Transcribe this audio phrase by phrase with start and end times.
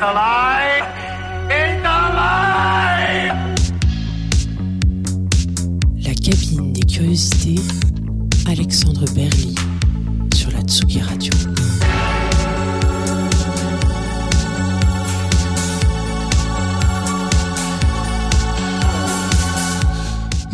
[0.00, 0.37] Hello.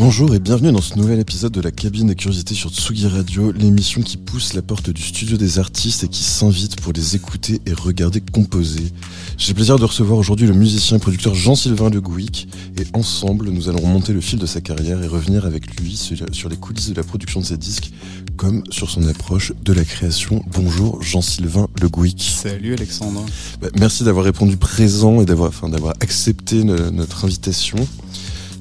[0.06, 3.52] Bonjour et bienvenue dans ce nouvel épisode de la cabine des curiosités sur Tsugi Radio,
[3.52, 7.62] l'émission qui pousse la porte du studio des artistes et qui s'invite pour les écouter
[7.64, 8.92] et regarder composer.
[9.38, 13.48] J'ai le plaisir de recevoir aujourd'hui le musicien et producteur Jean-Sylvain Le Gouic et ensemble
[13.48, 16.90] nous allons remonter le fil de sa carrière et revenir avec lui sur les coulisses
[16.90, 17.90] de la production de ses disques
[18.36, 20.44] comme sur son approche de la création.
[20.52, 22.20] Bonjour Jean-Sylvain Le Gouic.
[22.42, 23.24] Salut Alexandre.
[23.58, 27.78] Bah, merci d'avoir répondu présent et d'avoir enfin, d'avoir accepté notre invitation.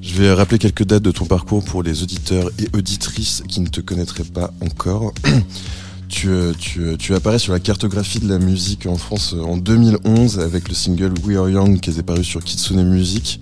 [0.05, 3.67] Je vais rappeler quelques dates de ton parcours pour les auditeurs et auditrices qui ne
[3.67, 5.13] te connaîtraient pas encore.
[6.09, 9.55] tu, euh, tu, euh, tu, apparais sur la cartographie de la musique en France en
[9.55, 13.39] 2011 avec le single We Are Young qui était paru sur Kitsune Music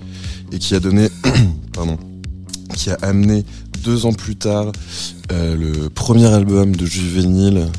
[0.52, 1.10] et qui a donné,
[1.74, 1.98] pardon,
[2.76, 3.44] qui a amené
[3.84, 4.72] deux ans plus tard
[5.32, 7.70] euh, le premier album de Juvénile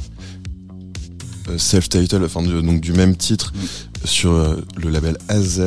[1.57, 3.53] self-title, enfin donc du même titre
[4.05, 4.33] sur
[4.77, 5.61] le label AZ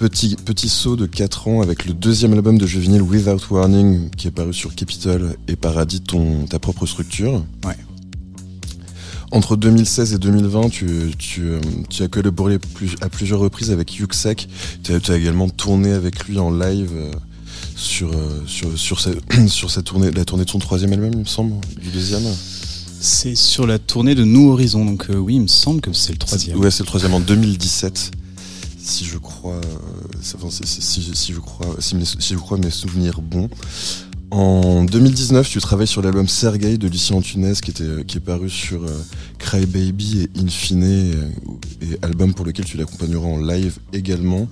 [0.00, 4.28] petit, petit saut de 4 ans avec le deuxième album de Juvenile Without Warning qui
[4.28, 7.44] est paru sur Capitol et Paradis, ton, ta propre structure.
[7.66, 7.76] Ouais.
[9.30, 11.50] Entre 2016 et 2020, tu, tu,
[11.90, 12.58] tu as collaboré
[13.02, 14.48] à plusieurs reprises avec Yuxek.
[14.82, 17.12] Tu as, également tourné avec lui en live euh,
[17.76, 19.10] sur, euh, sur, sur, sa,
[19.48, 22.22] sur sa tournée, la tournée de son troisième album, il me semble, du deuxième.
[23.02, 26.12] C'est sur la tournée de Nous Horizons, donc euh, oui, il me semble que c'est
[26.12, 26.58] le troisième.
[26.58, 28.12] Ouais, c'est le troisième en 2017
[28.90, 31.96] si je crois, euh, si, je crois, si,
[32.34, 33.48] je crois mes souvenirs bons.
[34.30, 38.48] En 2019, tu travailles sur l'album Sergei de Lucien Antunes qui, était, qui est paru
[38.48, 38.88] sur euh,
[39.40, 41.30] Cry Baby et Infine, euh,
[41.82, 44.46] et album pour lequel tu l'accompagneras en live également.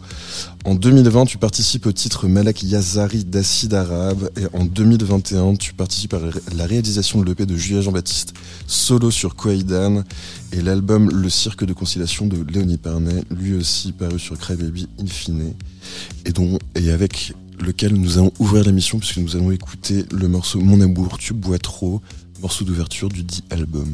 [0.64, 6.14] En 2020, tu participes au titre Malak Yazari d'Acide Arabe, et en 2021, tu participes
[6.14, 6.20] à
[6.56, 8.34] la réalisation de l'EP de Julia Jean-Baptiste,
[8.66, 10.02] solo sur Kwaidan,
[10.52, 14.88] et l'album Le Cirque de Conciliation de Léonie Pernet, lui aussi paru sur Cry Baby
[16.24, 20.60] et, dont, et avec lequel nous allons ouvrir l'émission puisque nous allons écouter le morceau
[20.60, 22.00] Mon amour, tu bois trop,
[22.40, 23.92] morceau d'ouverture du dit album.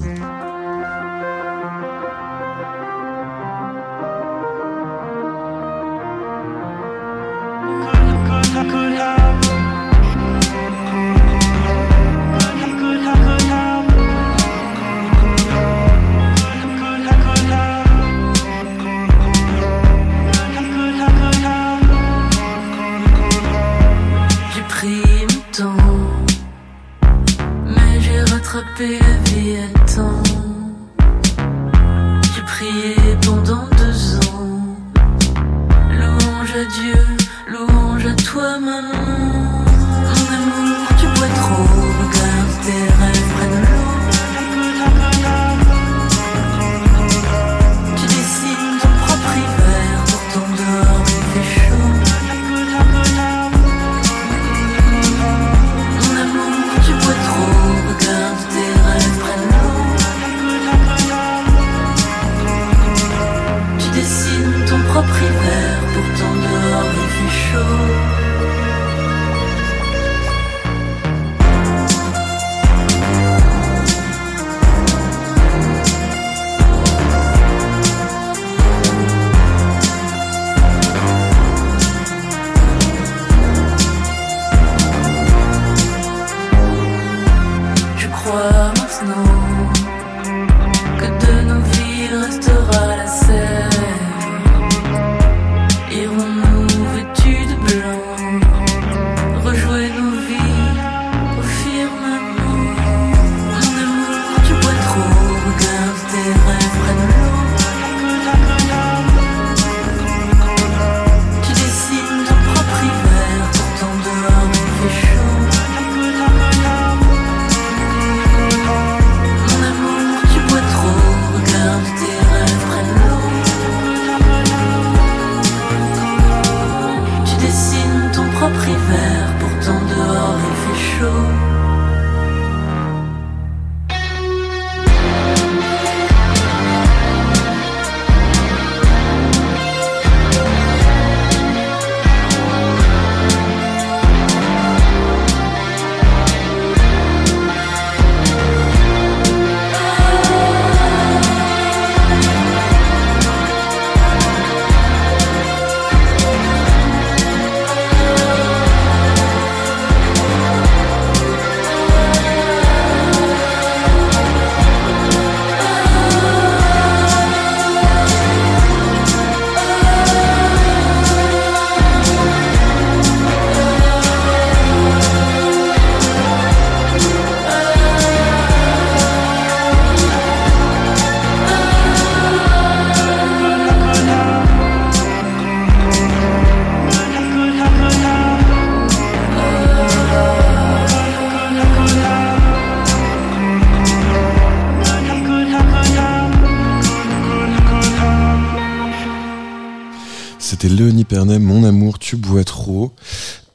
[201.25, 202.93] Mon amour, tu bois trop,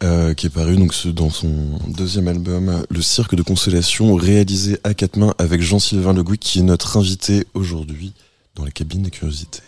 [0.04, 1.52] euh, qui est paru donc ce- dans son
[1.88, 6.60] deuxième album, Le Cirque de Consolation, réalisé à quatre mains avec Jean-Sylvain Le Gouy, qui
[6.60, 8.14] est notre invité aujourd'hui
[8.56, 9.62] dans la cabine des curiosités.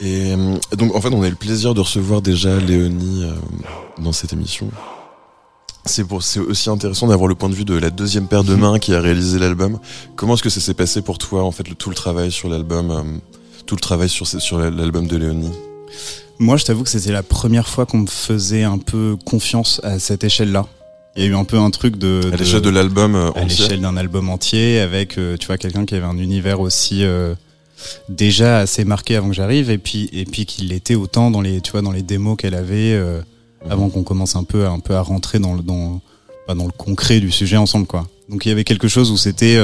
[0.00, 3.32] Et euh, donc en fait, on a eu le plaisir de recevoir déjà Léonie euh,
[4.02, 4.70] dans cette émission.
[5.86, 8.54] C'est pour, c'est aussi intéressant d'avoir le point de vue de la deuxième paire de
[8.54, 9.78] mains qui a réalisé l'album.
[10.16, 12.48] Comment est-ce que ça s'est passé pour toi, en fait, le- tout le travail sur
[12.48, 13.02] l'album, euh,
[13.66, 15.50] tout le travail sur l'album de Léonie?
[16.38, 19.98] Moi, je t'avoue que c'était la première fois qu'on me faisait un peu confiance à
[19.98, 20.66] cette échelle-là.
[21.16, 22.20] Il y a eu un peu un truc de...
[22.32, 25.84] À l'échelle de l'album euh, à l'échelle d'un album entier avec euh, tu vois quelqu'un
[25.84, 27.34] qui avait un univers aussi euh,
[28.08, 31.60] déjà assez marqué avant que j'arrive et puis et puis qu'il l'était autant dans les
[31.60, 33.20] tu vois dans les démos qu'elle avait euh,
[33.70, 36.00] avant qu'on commence un peu à, un peu à rentrer dans le dans
[36.48, 38.08] dans le concret du sujet ensemble quoi.
[38.28, 39.56] Donc il y avait quelque chose où c'était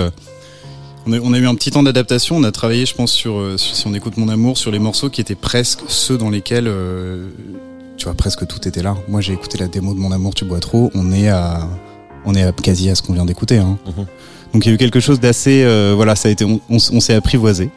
[1.11, 3.39] on, a, on a eu un petit temps d'adaptation on a travaillé je pense sur,
[3.39, 6.31] euh, sur- si on écoute mon amour sur les morceaux qui étaient presque ceux dans
[6.31, 7.29] lesquels euh,
[7.97, 10.45] tu vois presque tout était là moi j'ai écouté la démo de mon amour tu
[10.45, 11.69] bois trop on est à
[12.25, 13.79] on est à- quasi à ce qu'on vient d'écouter hein.
[13.87, 14.07] Mhm.
[14.53, 16.77] Donc il y a eu quelque chose d'assez, euh, voilà, ça a été, on, on
[16.77, 17.71] s- on s'est apprivoisé.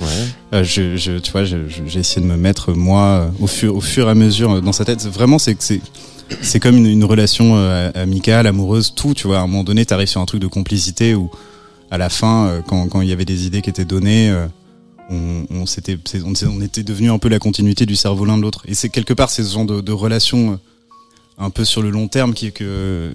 [0.00, 0.06] Ouais.
[0.54, 1.60] Euh, je, je, tu vois, j'ai
[1.94, 5.02] essayé de me mettre moi au fur, au fur et à mesure dans sa tête.
[5.04, 5.82] Vraiment, c'est que c'est,
[6.40, 9.12] c'est comme une, une relation euh, amicale, amoureuse, tout.
[9.12, 11.30] Tu vois, à un moment donné, t'arrives sur un truc de complicité où,
[11.90, 14.46] à la fin, euh, quand, quand il y avait des idées qui étaient données, euh,
[15.10, 18.42] on, on s'était, c'est- on, était devenu un peu la continuité du cerveau l'un de
[18.42, 18.62] l'autre.
[18.66, 20.56] Et c'est quelque part, c'est ce genre de, de relation euh,
[21.38, 23.12] un peu sur le long terme que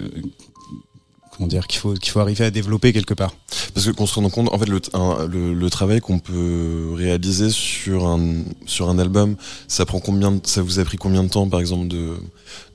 [1.36, 3.34] comment dire qu'il faut qu'il faut arriver à développer quelque part.
[3.74, 8.44] Parce que qu'on se rende compte, en fait, le, travail qu'on peut réaliser sur un
[8.66, 9.36] sur un album,
[9.66, 12.14] ça prend combien, ça vous a pris combien de temps, par exemple, de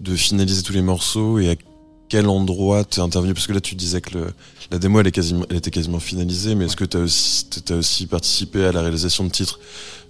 [0.02, 1.56] de finaliser tous les morceaux et à
[2.10, 3.34] quel endroit t'es intervenu?
[3.34, 4.28] Parce que là, tu disais que le,
[4.72, 8.06] la démo, elle est quasiment, elle était quasiment finalisée, mais est-ce que t'as aussi aussi
[8.08, 9.60] participé à la réalisation de titres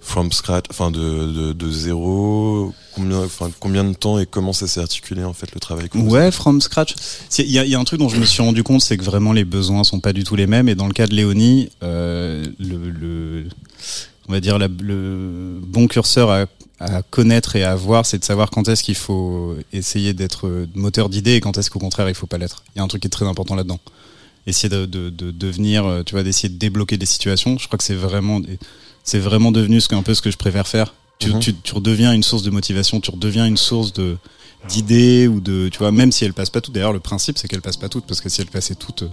[0.00, 0.98] from scratch, enfin de
[1.32, 2.72] de, de zéro?
[2.94, 5.88] Combien, enfin combien de temps et comment ça s'est articulé en fait le travail?
[5.94, 6.94] Ouais, from scratch.
[7.38, 9.32] Il y y a un truc dont je me suis rendu compte, c'est que vraiment
[9.32, 10.68] les besoins sont pas du tout les mêmes.
[10.68, 13.44] Et dans le cas de Léonie, euh, le, le-
[14.28, 16.46] on va dire la- le bon curseur à,
[16.80, 21.08] à connaître et à voir, c'est de savoir quand est-ce qu'il faut essayer d'être moteur
[21.08, 22.62] d'idées et quand est-ce qu'au contraire il faut pas l'être.
[22.74, 23.80] Il y a un truc qui est très important là-dedans.
[24.46, 27.58] Essayer de, de, de devenir, euh, tu vois, d'essayer de débloquer des situations.
[27.58, 28.40] Je crois que c'est vraiment,
[29.04, 30.94] c'est vraiment devenu ce un peu ce que je préfère faire.
[31.18, 31.40] Tu, Mhm.
[31.40, 34.16] tu, tu redeviens une source de motivation, tu redeviens une source de
[34.68, 36.74] d'idées ou de, tu vois, même si elles passent pas toutes.
[36.74, 39.08] D'ailleurs, le principe c'est qu'elles passent pas toutes parce que si elles passaient toutes, euh,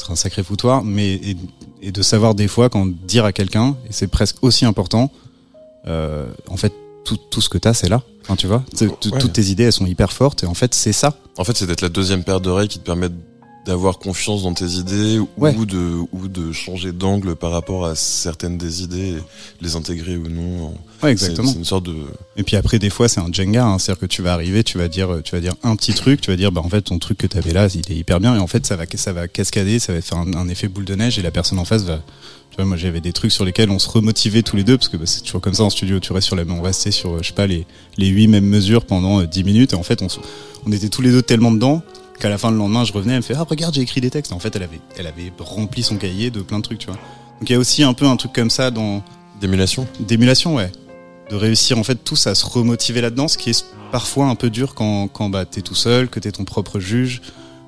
[0.00, 0.84] serait un sacré foutoir.
[0.84, 1.36] Mais et,
[1.82, 5.10] et de savoir des fois quand dire à quelqu'un, et c'est presque aussi important.
[5.86, 6.72] euh, en fait,
[7.04, 8.02] tout, tout ce que t'as, c'est là.
[8.22, 8.62] Enfin, tu vois,
[9.12, 9.18] Ouais.
[9.20, 10.42] toutes tes idées, elles sont hyper fortes.
[10.42, 11.16] Et en fait, c'est ça.
[11.38, 13.08] En fait, c'est d'être la deuxième paire d'oreilles qui te permet
[13.68, 15.54] d'avoir confiance dans tes idées Ouais.
[15.54, 19.14] ou de ou de changer d'angle par rapport à certaines des idées,
[19.60, 20.72] les intégrer ou non.
[21.02, 21.52] Ouais, exactement.
[21.52, 21.94] C'est une sorte de
[22.38, 23.78] Et puis après, des fois, c'est un Jenga, hein.
[23.78, 26.30] c'est-à-dire que tu vas arriver, tu vas dire, tu vas dire un petit truc, tu
[26.30, 28.38] vas dire, bah en fait, ton truc que t'avais là, il est hyper bien, et
[28.38, 30.94] en fait, ça va, ça va cascader, ça va faire un, un effet boule de
[30.94, 31.98] neige, et la personne en face va,
[32.50, 34.88] tu vois, moi, j'avais des trucs sur lesquels on se remotivait tous les deux, parce
[34.88, 37.10] que bah, c'est toujours comme ça en studio, tu restes sur la, on restait sur,
[37.16, 37.66] euh, je sais pas, les,
[37.98, 40.08] les huit mêmes mesures pendant euh, 10 minutes, et en fait, on,
[40.66, 41.82] on était tous les deux tellement dedans
[42.18, 44.10] qu'à la fin, le lendemain, je revenais, elle me fait, ah, regarde, j'ai écrit des
[44.10, 44.32] textes.
[44.32, 46.96] En fait, elle avait, elle avait rempli son cahier de plein de trucs, tu vois.
[47.40, 49.02] Donc, il y a aussi un peu un truc comme ça dans,
[49.40, 49.86] d'émulation.
[50.00, 50.72] d'émulation, ouais.
[51.30, 54.48] De réussir en fait tous à se remotiver là-dedans, ce qui est parfois un peu
[54.50, 57.20] dur quand, quand bah, t'es tout seul, que t'es ton propre juge,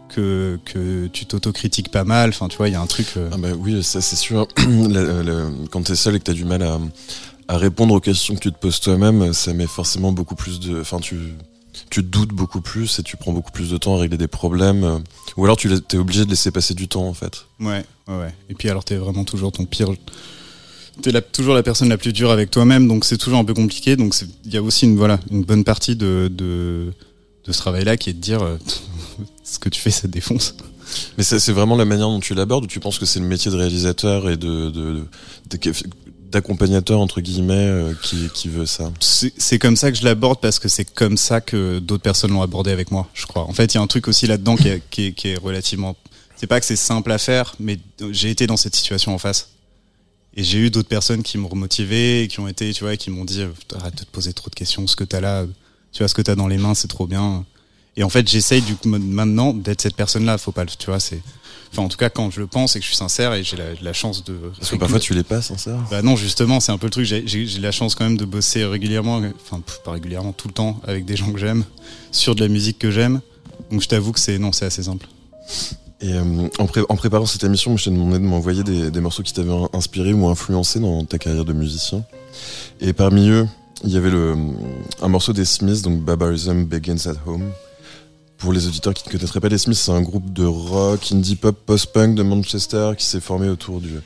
[0.09, 2.31] que, que tu t'autocritiques pas mal.
[2.31, 3.07] Enfin, tu vois, il y a un truc.
[3.19, 4.49] euh, Ah bah oui, ça c'est sûr.
[5.71, 6.79] Quand t'es seul et que t'as du mal à,
[7.49, 10.81] à répondre aux questions que tu te poses toi-même, ça met forcément beaucoup plus de.
[10.81, 11.17] Enfin, tu
[11.89, 14.29] tu te doutes beaucoup plus et tu prends beaucoup plus de temps à régler des
[14.29, 14.85] problèmes.
[14.85, 14.99] euh,
[15.37, 17.47] Ou alors tu t'es obligé de laisser passer du temps en fait.
[17.61, 18.35] Ouais, ouais, ouais.
[18.49, 19.89] Et puis alors, t'es vraiment toujours ton pire.
[21.03, 23.55] T'es la, toujours la personne la plus dure avec toi-même, donc c'est toujours un peu
[23.55, 23.97] compliqué.
[23.97, 26.93] Donc il y a aussi une voilà une bonne partie de de,
[27.47, 28.59] de ce travail-là qui est de dire euh,
[29.45, 30.55] ce que tu fais, ça te défonce.
[31.17, 33.49] Mais c'est vraiment la manière dont tu l'abordes ou tu penses que c'est le métier
[33.51, 35.05] de réalisateur et de, de,
[35.49, 35.59] de-
[36.31, 40.59] d'accompagnateur entre guillemets euh, qui, qui veut ça C'est comme ça que je l'aborde parce
[40.59, 43.43] que c'est comme ça que d'autres personnes l'ont abordé avec moi, je crois.
[43.45, 45.97] En fait, il y a un truc aussi là-dedans qui, qui, qui est relativement.
[46.37, 47.79] C'est pas que c'est simple à faire, mais
[48.11, 49.51] j'ai été dans cette situation en face.
[50.37, 53.25] Et j'ai eu d'autres personnes qui m'ont remotivé, qui ont été, tu vois, qui m'ont
[53.25, 55.45] dit euh, arrête de te poser trop de questions, ce que t'as là,
[55.93, 57.45] tu vois, ce que t'as dans les mains, c'est trop bien.
[57.97, 60.39] Et en fait, j'essaye du coup maintenant d'être cette personne-là.
[60.39, 61.21] Faut pas, le- tu vois, c'est.
[61.73, 63.57] Enfin, en tout cas, quand je le pense et que je suis sincère et j'ai
[63.57, 64.33] la, la chance de.
[64.59, 65.79] Parce que parfois tu les passes, sincère.
[65.91, 67.05] Bah non, justement, c'est un peu le truc.
[67.05, 71.05] J'ai la chance quand même de bosser régulièrement, enfin pas régulièrement, tout le temps, avec
[71.05, 71.65] des gens que j'aime,
[72.11, 73.21] sur de la musique que j'aime.
[73.71, 75.07] Donc je t'avoue que c'est non, c'est assez simple.
[76.01, 79.01] Et euh, en, pré- en préparant cette émission, je t'ai demandé de m'envoyer des, des
[79.01, 82.03] morceaux qui t'avaient inspiré ou influencé dans ta carrière de musicien.
[82.81, 83.47] Et parmi eux,
[83.85, 84.35] il y avait le,
[85.03, 87.51] un morceau des Smiths, donc Barbarism Begins at Home.
[88.41, 91.37] Pour les auditeurs qui ne connaîtraient pas les Smiths, c'est un groupe de rock, indie
[91.37, 94.01] pop, post-punk de Manchester qui s'est formé autour du,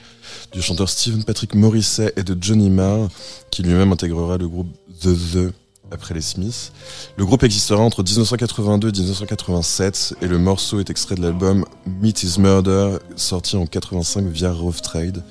[0.61, 3.09] chanteur Stephen Patrick Morrisset et de Johnny Marr,
[3.53, 4.67] qui lui-même intégrera le groupe
[5.01, 5.55] The The
[5.93, 6.73] après les Smiths.
[7.17, 12.25] Le groupe existera entre 1982 et 1987 et le morceau est extrait de l'album Meet
[12.25, 15.23] Is Murder sorti en 85 via Rough Trade.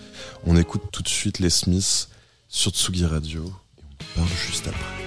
[0.45, 2.07] On écoute tout de suite les Smiths
[2.47, 5.02] sur Tsugi Radio et on parle juste après.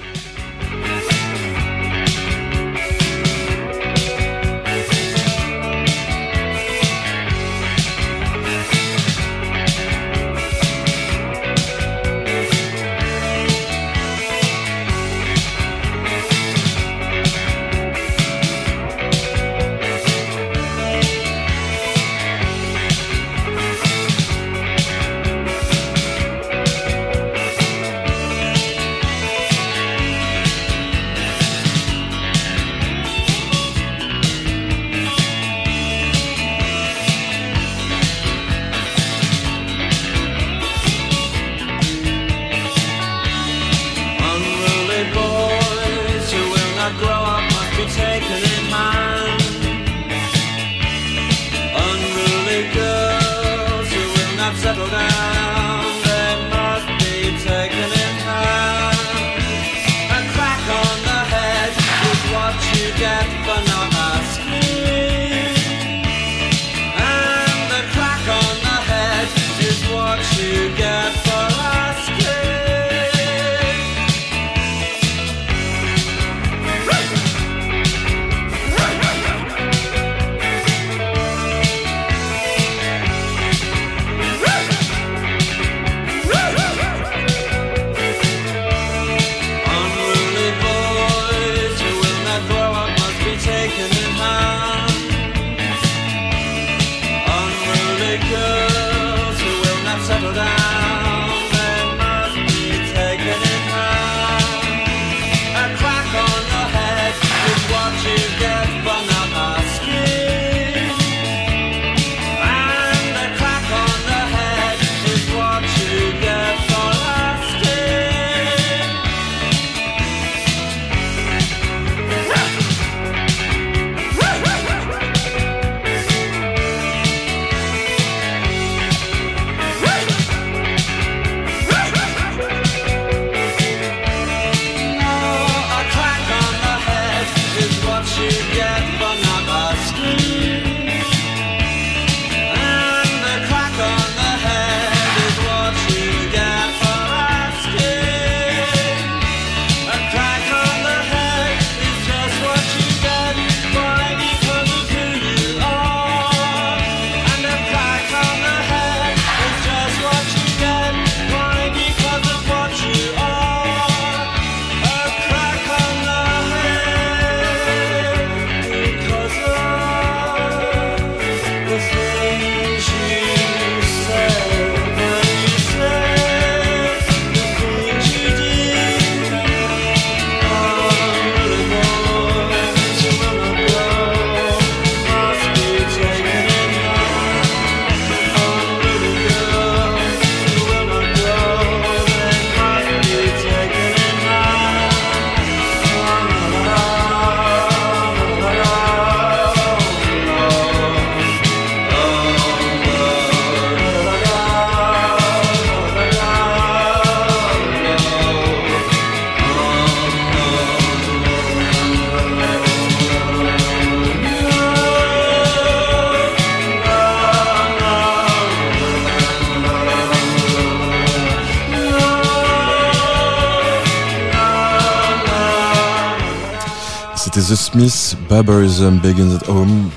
[228.37, 229.89] Barbarism Begins at Home,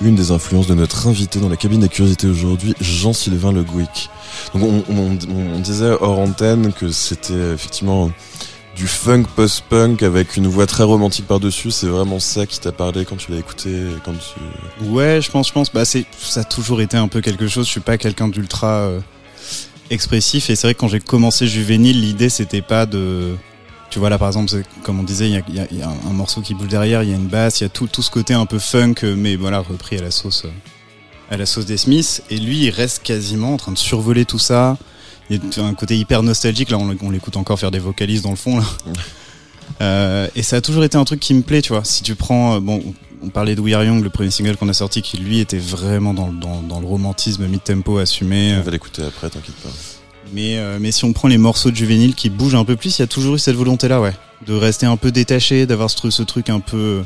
[0.00, 4.08] une des influences de notre invité dans la cabine des curiosités aujourd'hui, Jean-Sylvain Le Gouic.
[4.54, 8.10] Donc on, disait hors antenne que c'était effectivement
[8.76, 11.70] du funk post-punk avec une voix très romantique par-dessus.
[11.70, 13.70] C'est vraiment ça qui t'a parlé quand tu l'as écouté,
[14.06, 14.86] quand tu...
[14.86, 15.70] Ouais, je pense, je pense.
[15.70, 17.66] Bah, c'est, ça a toujours été un peu quelque chose.
[17.66, 19.00] Je suis pas quelqu'un d'ultra euh,
[19.90, 23.34] expressif et c'est vrai que quand j'ai commencé Juvénile, l'idée c'était pas de,
[23.92, 24.50] tu vois là par exemple,
[24.84, 27.12] comme on disait, il y a, y y un, morceau qui bouge derrière, il y
[27.12, 29.36] a une basse, il y a tout, tout ce côté un peu funk, euh, mais
[29.36, 30.50] voilà repris à la sauce, euh,
[31.30, 32.22] à la sauce des Smiths.
[32.30, 34.78] Et lui, il reste quasiment en train de survoler tout ça.
[35.28, 36.70] il y a un côté hyper nostalgique.
[36.70, 38.64] Là, on, on l'écoute encore faire des vocalises dans le fond là.
[39.80, 41.82] Euh, et ça a toujours été un truc qui me plaît, tu vois.
[41.82, 44.74] Si tu prends, bon, on parlait de We Are Young, le premier single qu'on a
[44.74, 48.54] sorti, qui lui était vraiment dans, dans, dans le romantisme mid-tempo assumé.
[48.58, 49.70] On va l'écouter après, t'inquiète pas.
[50.32, 52.98] Mais, euh, mais si on prend les morceaux de juvénile qui bougent un peu plus,
[52.98, 54.12] il y a toujours eu cette volonté-là, ouais.
[54.46, 57.02] De rester un peu détaché, d'avoir ce, truc- ce truc un peu.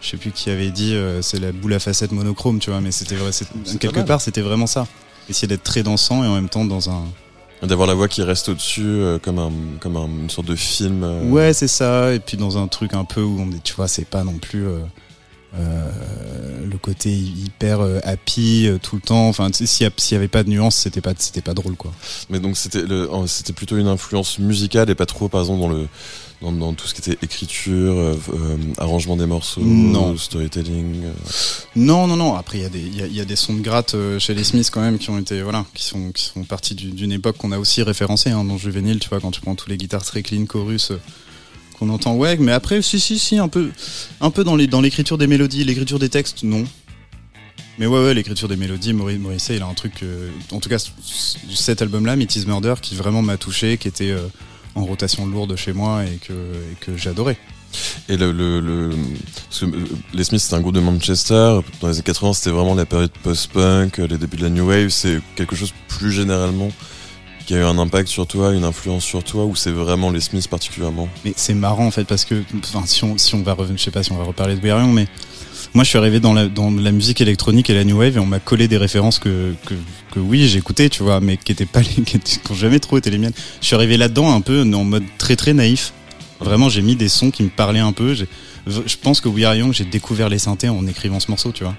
[0.00, 2.80] Je sais plus qui avait dit, euh, c'est la boule à facettes monochrome, tu vois,
[2.80, 3.30] mais c'était vrai.
[3.80, 4.86] Quelque part, c'était vraiment ça.
[5.28, 7.02] Essayer d'être très dansant et en même temps dans un.
[7.62, 11.02] D'avoir la voix qui reste au-dessus, euh, comme, un, comme un- une sorte de film.
[11.02, 12.12] euh, Ouais, c'est ça.
[12.12, 14.34] Et puis dans un truc un peu où on est, tu vois, c'est pas non
[14.34, 14.66] plus.
[15.54, 20.14] Euh, le côté hyper euh, happy euh, tout le temps enfin s'il y, a- s'il
[20.14, 21.92] y avait pas de nuance c'était pas c'était pas drôle quoi
[22.30, 25.68] Mais donc c'était en- c'était plutôt une influence musicale et pas trop, par exemple, dans
[25.68, 25.86] le
[26.42, 28.14] dans, dans tout ce qui était écriture, euh,
[28.76, 30.18] arrangement des morceaux, Non.
[30.18, 31.04] storytelling.
[31.04, 31.12] euh.
[31.76, 32.34] Non, non, non.
[32.34, 33.96] Après, il y, a des- il y, a, il y a des sons de gratte
[34.18, 36.90] chez les Smiths quand même qui ont été, voilà, qui sont, qui sont partis du-
[36.90, 38.98] d'une époque qu'on a aussi référencée hein, dans Juvénile.
[38.98, 40.92] Tu vois, quand tu prends tous les guitares très clean, chorus
[41.78, 42.36] qu'on entend, ouais.
[42.38, 43.70] Mais après, si, si, si, un peu,
[44.44, 46.64] dans l'écriture des mélodies, l'écriture des textes, non.
[47.78, 50.04] Mais ouais, ouais, l'écriture des mélodies, Maurice il a un truc,
[50.50, 50.78] en tout cas,
[51.54, 54.26] cet album-là, It is Murder, qui vraiment m'a touché, qui était euh,
[54.74, 57.36] en rotation lourde chez moi et que, j'adorais.
[58.08, 58.92] Et le, euh,
[60.14, 61.60] les Smiths c'est un groupe de Manchester.
[61.80, 64.88] Dans les années 80, c'était vraiment la période post-punk, les débuts de la new wave.
[64.88, 66.70] C'est quelque chose plus généralement
[67.46, 70.20] qui a eu un impact sur toi, une influence sur toi, ou c'est vraiment les
[70.20, 71.08] Smiths particulièrement?
[71.24, 73.84] Mais c'est marrant en fait parce que enfin, si on si on va revenir, je
[73.84, 75.06] sais pas si on va reparler de Young, mais
[75.74, 78.40] moi je suis arrivé dans la musique électronique et la new wave et on m'a
[78.40, 79.74] collé des références que que,
[80.12, 82.80] que oui j'écoutais tu vois mais qui étaient pas les qui étaient- qui ont jamais
[82.80, 83.32] trop été les miennes.
[83.60, 85.92] Je suis arrivé là-dedans un peu en mode très très naïf.
[86.40, 88.14] Vraiment j'ai mis des sons qui me parlaient un peu.
[88.14, 91.62] Je pense que We Are Young j'ai découvert les synthés en écrivant ce morceau tu
[91.62, 91.76] vois.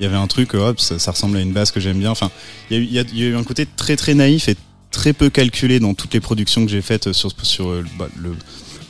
[0.00, 2.10] Il y avait un truc hop ça, ressemble à une basse que j'aime bien.
[2.10, 2.30] Enfin
[2.70, 4.56] il y, y a eu un côté très très naïf et
[4.94, 8.32] très peu calculé dans toutes les productions que j'ai faites sur sur euh, bah, le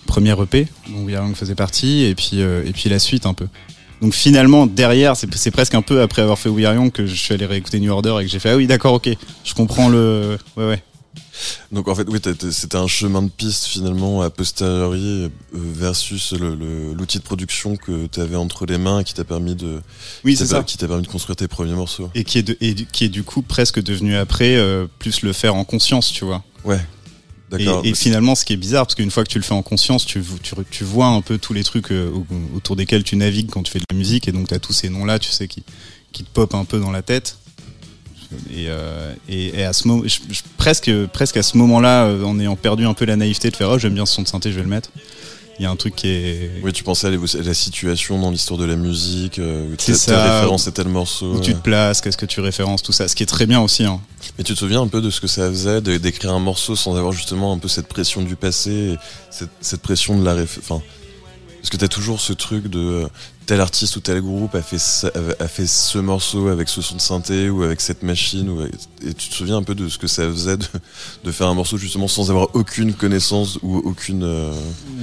[0.06, 3.48] premier EP dont Young faisait partie et puis euh, et puis la suite un peu.
[4.02, 7.14] Donc finalement derrière c'est presque un peu après avoir fait We Are Young que je
[7.14, 9.08] suis allé réécouter New Order et que j'ai fait ah oui d'accord ok
[9.44, 10.82] je comprends le ouais ouais
[11.72, 12.20] Donc en fait, oui,
[12.52, 18.20] c'était un chemin de piste finalement a posteriori euh, versus l'outil de production que tu
[18.20, 19.80] avais entre les mains et qui t'a permis de
[20.24, 22.10] oui qui c'est t'a- ça qui t'a permis de construire tes premiers morceaux.
[22.14, 25.22] et qui est de- et du- qui est du coup presque devenu après euh, plus
[25.22, 26.80] le faire en conscience tu vois Ouais.
[27.58, 29.62] Et, et finalement, ce qui est bizarre, parce qu'une fois que tu le fais en
[29.62, 33.14] conscience, tu, tu, tu vois un peu tous les trucs euh, au- autour desquels tu
[33.14, 35.30] navigues quand tu fais de la musique, et donc tu as tous ces noms-là, tu
[35.30, 35.62] sais, qui,
[36.10, 37.36] qui te popent un peu dans la tête.
[38.50, 42.22] Et, euh, et, et à ce moment, je- je- presque, presque à ce moment-là, euh,
[42.24, 44.28] en ayant perdu un peu la naïveté de faire oh j'aime bien ce son de
[44.28, 44.90] synthé, je vais le mettre.
[45.60, 48.58] Il y a un truc qui est Oui, tu pensais à la- situation dans l'histoire
[48.58, 50.38] de la musique, euh, où telle ça.
[50.38, 51.34] référence à tel morceau.
[51.36, 53.60] où tu te places, qu'est-ce que tu références, tout ça, ce qui est très bien
[53.60, 53.84] aussi.
[53.84, 54.00] Hein.
[54.36, 56.96] Mais tu te souviens un peu de ce que ça faisait d'écrire un morceau sans
[56.96, 58.96] avoir justement un peu cette pression du passé, et
[59.30, 60.58] cette, cette pression de la réf...
[60.60, 60.82] Enfin,
[61.60, 63.06] parce que t'as toujours ce truc de
[63.46, 67.62] tel artiste ou tel groupe a fait, ce morceau avec ce son de synthé ou
[67.62, 68.48] avec cette machine.
[68.48, 71.54] Ou, et tu te souviens un peu de ce que ça faisait de, faire un
[71.54, 74.22] morceau justement sans avoir aucune connaissance ou aucune.
[74.22, 74.52] euh,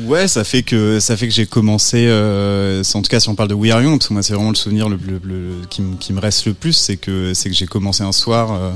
[0.05, 2.05] Ouais, ça fait que ça fait que j'ai commencé.
[2.07, 4.55] Euh, en tout cas, si on parle de We Are Young, moi, c'est vraiment le
[4.55, 4.97] souvenir le,
[5.69, 8.71] qui, me- reste le plus, c'est que c'est que j'ai commencé un soir euh,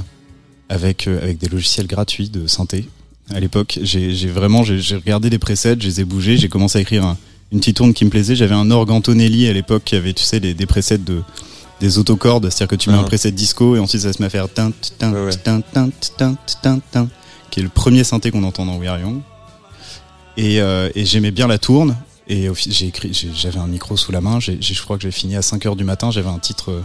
[0.70, 2.88] avec des logiciels gratuits de synthé.
[3.34, 6.82] À l'époque, j'ai vraiment j'ai regardé les presets, je les ai bougés, j'ai commencé à
[6.82, 7.18] écrire un-
[7.52, 8.36] une petite tourne qui me plaisait.
[8.36, 11.22] J'avais un orgue Antonelli à l'époque qui avait, tu sais, les, des presets de
[11.82, 13.02] des autocordes, c'est-à-dire que tu mets Ah.
[13.02, 15.36] un preset disco et ensuite ça se met à faire tin tin Ouais, ouais.
[15.36, 17.10] tin tin tin tin tin
[17.52, 19.20] qui est le premier synthé qu'on entend dans We Are Young.
[20.38, 21.98] Et, euh, et j'aimais bien la tourne.
[22.28, 24.40] Et j'ai écrit, j'avais un micro sous la main.
[24.40, 26.12] J'ai, je crois que j'ai fini à 5 heures du matin.
[26.12, 26.82] J'avais un titre euh,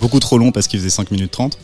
[0.00, 1.58] beaucoup trop long parce qu'il faisait 5 minutes 30.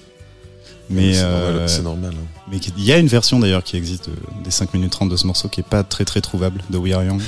[0.90, 2.12] Mais c'est euh, normal.
[2.14, 2.26] hein.
[2.50, 5.16] mais il y a une version d'ailleurs qui existe de- des 5 minutes 30 de
[5.16, 7.22] ce morceau qui est pas très très trouvable de We Are Young.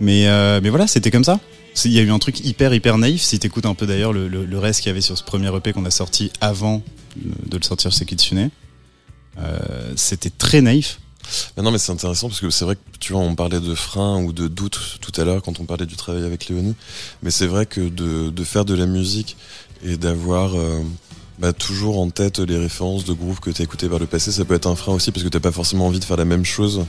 [0.00, 1.40] Mais, euh, mais voilà, c'était comme ça.
[1.84, 3.22] Il y a eu un truc hyper hyper naïf.
[3.22, 5.84] Si t'écoutes un peu d'ailleurs le, reste qu'il y avait sur ce premier EP qu'on
[5.84, 6.82] a sorti avant
[7.16, 8.50] de le sortir chez Kitsune,
[9.38, 9.58] euh,
[9.96, 10.98] c'était très naïf.
[11.56, 13.74] Mais non, mais c'est intéressant parce que c'est vrai que tu vois, on parlait de
[13.74, 16.74] frein ou de doute tout à l'heure quand on parlait du travail avec Léonie.
[17.22, 19.36] Mais c'est vrai que de, faire de la musique
[19.84, 20.82] et d'avoir euh,
[21.38, 24.44] bah, toujours en tête les références de groupes que tu as par le passé, ça
[24.44, 26.44] peut être un frein aussi parce que t'as pas forcément envie de faire la même
[26.44, 26.84] chose.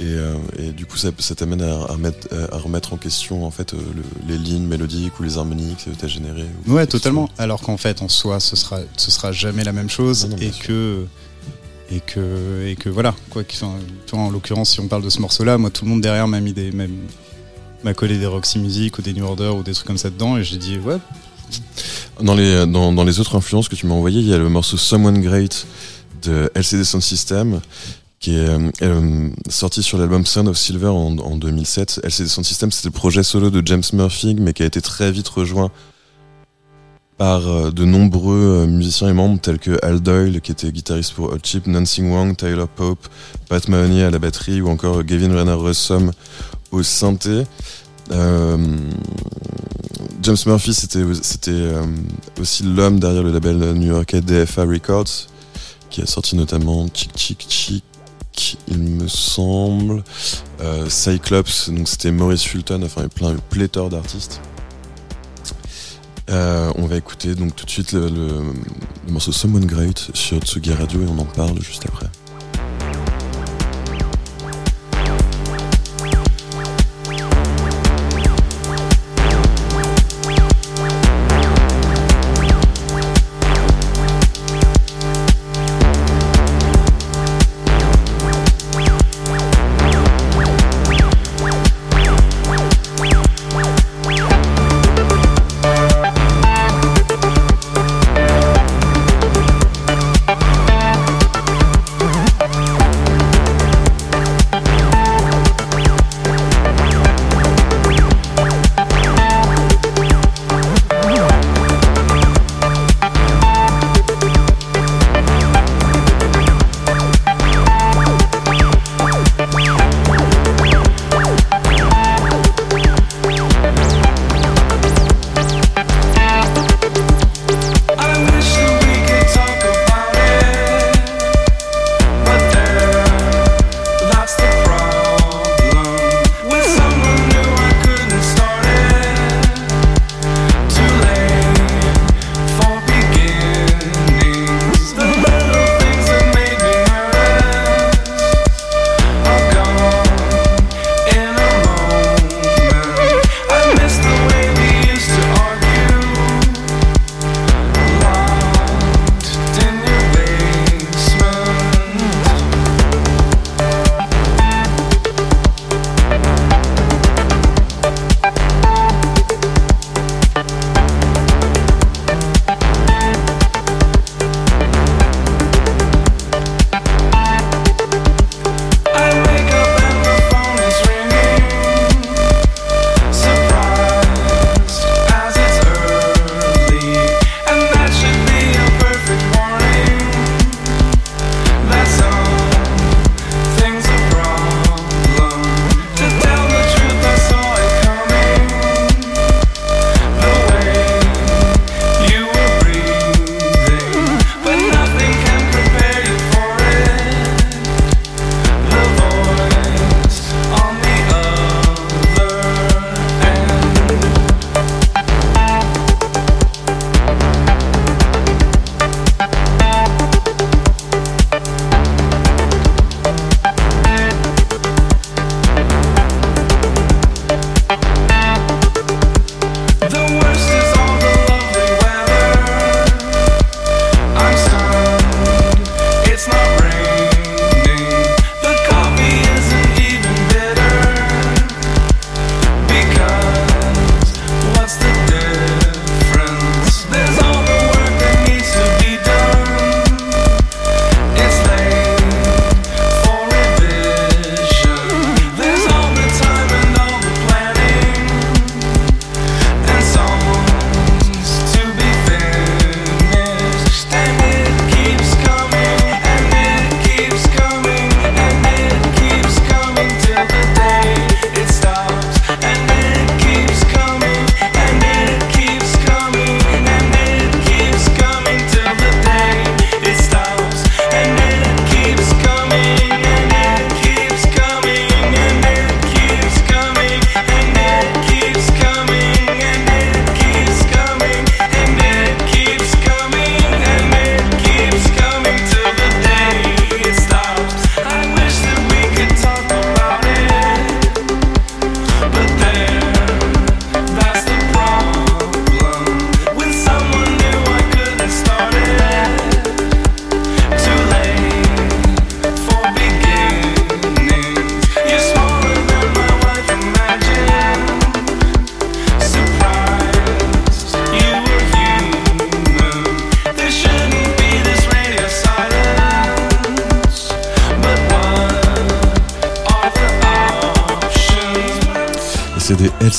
[0.00, 3.44] Et, euh, et du coup, ça, ça t'amène à, à remettre, à remettre en question
[3.44, 6.46] en fait euh, le- les lignes mélodiques ou les harmoniques que t'as générées.
[6.66, 7.28] ou Ouais, totalement.
[7.38, 10.36] Alors qu'en fait, en soi, ce sera, ce sera jamais la même chose Non, non,
[10.36, 11.04] bien et que
[11.92, 13.14] et que et que voilà.
[13.30, 13.74] Quoi enfin,
[14.12, 16.52] en l'occurrence, si on parle de ce morceau-là, moi, tout le monde derrière m'a mis
[16.54, 16.70] des
[17.84, 20.36] m'a collé des Roxy Music ou des New Order ou des trucs comme ça dedans
[20.38, 20.96] et j'ai dit ouais.
[22.22, 24.48] Dans les, dans, dans les autres influences que tu m'as envoyées, il y a le
[24.48, 25.66] morceau Someone Great
[26.22, 27.60] de LCD Sound System
[28.20, 32.00] qui est euh, euh, sorti sur l'album Sound of Silver en, en 2007.
[32.04, 35.10] LCD Sound System, c'était le projet solo de James Murphy, mais qui a été très
[35.10, 35.70] vite rejoint
[37.20, 41.12] par euh, de nombreux euh, musiciens et membres tels que Al Doyle, qui était guitariste
[41.12, 43.08] pour Hot Chip, Nancy Wang, Tyler Pope,
[43.46, 46.12] Pat Mahoney à la batterie, ou encore Gavin Renner Rossum
[46.70, 47.44] au synthé.
[48.10, 48.56] Euh,
[50.22, 51.84] James Murphy, c'était c'était euh,
[52.40, 55.28] aussi l'homme derrière le label new-yorkais DFA Records,
[55.90, 57.84] qui a sorti notamment Chick Chick Chick,
[58.68, 60.02] il me semble,
[60.60, 64.40] euh, Cyclops, donc c'était Maurice Fulton, enfin plein, pléthore d'artistes.
[66.30, 68.28] Euh, on va écouter donc tout de suite le, le,
[69.06, 72.06] le morceau Someone Great sur Tsugi Radio et on en parle juste après.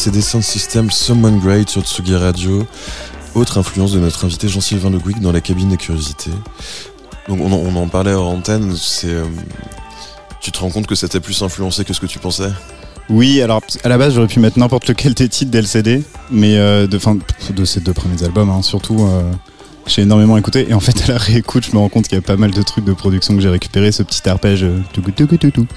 [0.01, 2.65] C'était Sound System Someone Great sur Tsugi Radio.
[3.35, 6.31] Autre influence de notre invité Jean-Sylvain Le Gouic dans la cabine des curiosités.
[7.27, 9.25] Donc on en, parlait hors antenne, euh,
[10.41, 12.49] tu te rends compte que ça t'a plus influencé que ce que tu pensais?
[13.09, 16.87] Oui, alors à la base j'aurais pu mettre n'importe lequel des titres d'LCD, mais euh,
[16.87, 17.19] de, fin,
[17.51, 19.31] de ces deux premiers albums, hein, surtout, euh,
[19.85, 20.65] j'ai énormément écouté.
[20.67, 22.49] Et en fait, à la réécoute, je me rends compte qu'il y a pas mal
[22.49, 25.67] de trucs de production que j'ai récupéré, ce petit arpège euh, toucou, toucou, toucou,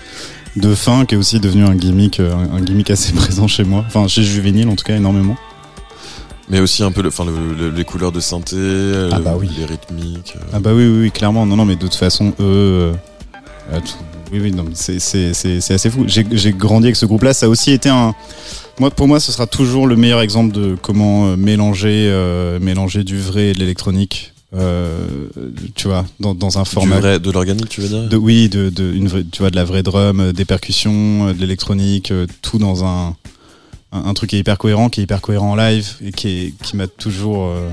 [0.57, 3.85] de fin qui est aussi devenu un gimmick, euh, un gimmick assez présent chez moi,
[3.87, 5.37] enfin chez Juvénile en tout cas énormément.
[6.51, 9.35] Mais aussi un peu le, enfin, le- le- les couleurs de synthé, euh, Ah bah
[9.39, 9.49] oui.
[9.59, 10.35] les rythmiques.
[10.37, 10.41] euh.
[10.53, 11.47] Ah bah oui, oui, oui, clairement.
[11.47, 12.43] Non, non, mais de toute façon, eux.
[12.43, 12.93] euh,
[13.73, 13.95] tout-
[14.31, 16.05] oui, oui, non, c'est- c'est c'est- c'est assez fou.
[16.07, 17.33] J'ai grandi avec ce groupe-là.
[17.33, 18.15] Ça a aussi été un.
[18.79, 23.19] Moi, pour moi, ce sera toujours le meilleur exemple de comment mélanger, euh, mélanger du
[23.19, 24.34] vrai et de l'électronique.
[24.55, 25.07] Euh,
[25.75, 27.01] tu vois, dans, dans un Du format.
[27.01, 29.57] vrai- de l'organique, tu veux dire De, oui, de, de, une vraie- tu vois, de
[29.57, 33.17] la vraie drum, euh, des percussions, euh, de l'électronique, euh, tout dans un,
[33.93, 36.29] un, un truc qui est hyper cohérent, qui est hyper cohérent en live et qui,
[36.29, 37.69] est, qui m'a toujours, euh,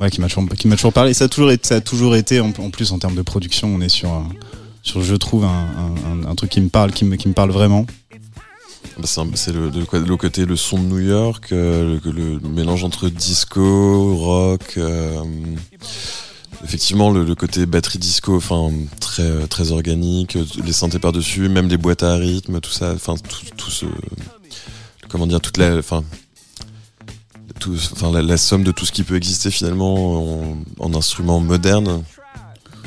[0.00, 1.14] ouais, qui m'a toujours, qui m'a toujours parlé.
[1.14, 3.68] Ça a toujours été, ça a toujours été en, en plus en termes de production,
[3.74, 4.10] on est sur,
[4.82, 7.34] sur je trouve un, un, un- un truc qui me parle, qui me, qui me
[7.34, 7.86] parle vraiment.
[8.98, 14.16] Bah, c'est le, le côté le son de New York, euh, le, mélange entre disco,
[14.16, 15.20] rock, euh,
[16.62, 21.68] effectivement le, côté batterie disco, enfin très très organique, euh, les synthés par dessus, même
[21.68, 23.86] les boîtes à rythme, tout ça, enfin tout, tout ce
[25.08, 26.04] comment dire toute la, enfin
[27.58, 31.40] tout, enfin la, la somme de tout ce qui peut exister finalement en, en instruments
[31.40, 32.04] modernes.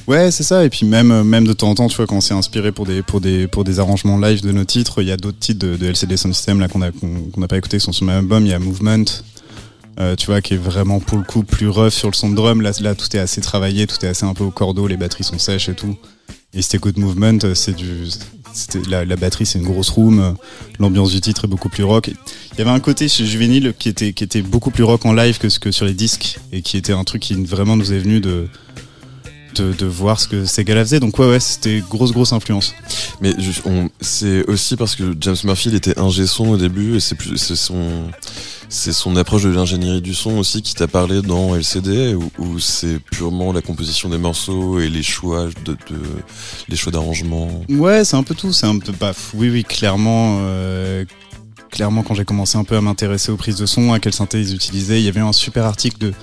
[0.07, 0.63] Ouais, c'est ça.
[0.63, 2.71] Et puis même, euh, même de temps en temps, tu vois, quand on s'est inspiré
[2.71, 5.37] pour des, pour des, pour des arrangements live de nos titres, il y a d'autres
[5.37, 8.05] titres de, LCD Sound System là qu'on a, qu'on n'a pas écouté, qui sont sur
[8.05, 8.45] le même album.
[8.45, 9.03] Il y a Movement,
[9.99, 12.35] euh, tu vois, qui est vraiment pour le coup plus rough sur le son de
[12.35, 12.61] drum.
[12.61, 15.25] Là, là, tout est assez travaillé, tout est assez un peu au cordeau, les batteries
[15.25, 15.97] sont sèches et tout.
[16.53, 18.07] Et si t'écoutes Movement, euh, c'est du,
[18.89, 20.37] la, la batterie, c'est une grosse room.
[20.79, 22.07] L'ambiance du titre est beaucoup plus rock.
[22.53, 25.11] Il y avait un côté chez Juvenile qui était, qui était beaucoup plus rock en
[25.11, 27.99] live que que sur les disques et qui était un truc qui vraiment nous est
[27.99, 28.47] venu de
[29.61, 30.99] de, de voir ce que ces gars-là faisaient.
[30.99, 32.73] Donc ouais, ouais, c'était grosse, grosse influence.
[33.21, 33.33] Mais
[34.01, 37.37] c'est aussi parce que James Murphy il était ingé son au début et c'est plus
[37.37, 38.09] c'est son
[38.69, 42.59] c'est son approche de l'ingénierie du son aussi qui t'a parlé dans LCD où, où
[42.59, 45.99] c'est purement la composition des morceaux et les choix de, de
[46.67, 47.49] les choix d'arrangement.
[47.69, 48.51] Ouais, c'est un peu tout.
[48.51, 49.31] C'est un peu paf.
[49.35, 50.39] Oui, oui, clairement.
[50.41, 51.05] euh,
[51.71, 54.41] clairement, quand j'ai commencé un peu à m'intéresser aux prises de son, à quelle synthé
[54.41, 56.13] ils utilisaient, il y avait un super article de.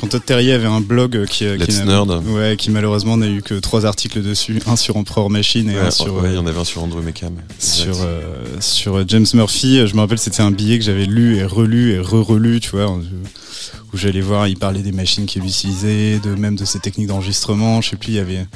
[0.00, 2.22] Quand Todd Terry avait un blog qui, qui, n'a- Nerd.
[2.28, 5.80] ouais, qui malheureusement n'a eu que trois articles dessus, un sur Emperor Machine et Ouais,
[5.80, 7.34] un sur, ouais, il y euh, en avait un sur Andrew Meckham.
[7.58, 8.20] sur, euh,
[8.60, 9.84] sur James Murphy.
[9.88, 12.88] Je me rappelle, c'était un billet que j'avais lu et relu et re-relu, tu vois,
[12.92, 17.80] où j'allais voir, il parlait des machines qu'il utilisait, de même de ses techniques d'enregistrement.
[17.80, 18.46] Je sais plus, il y avait,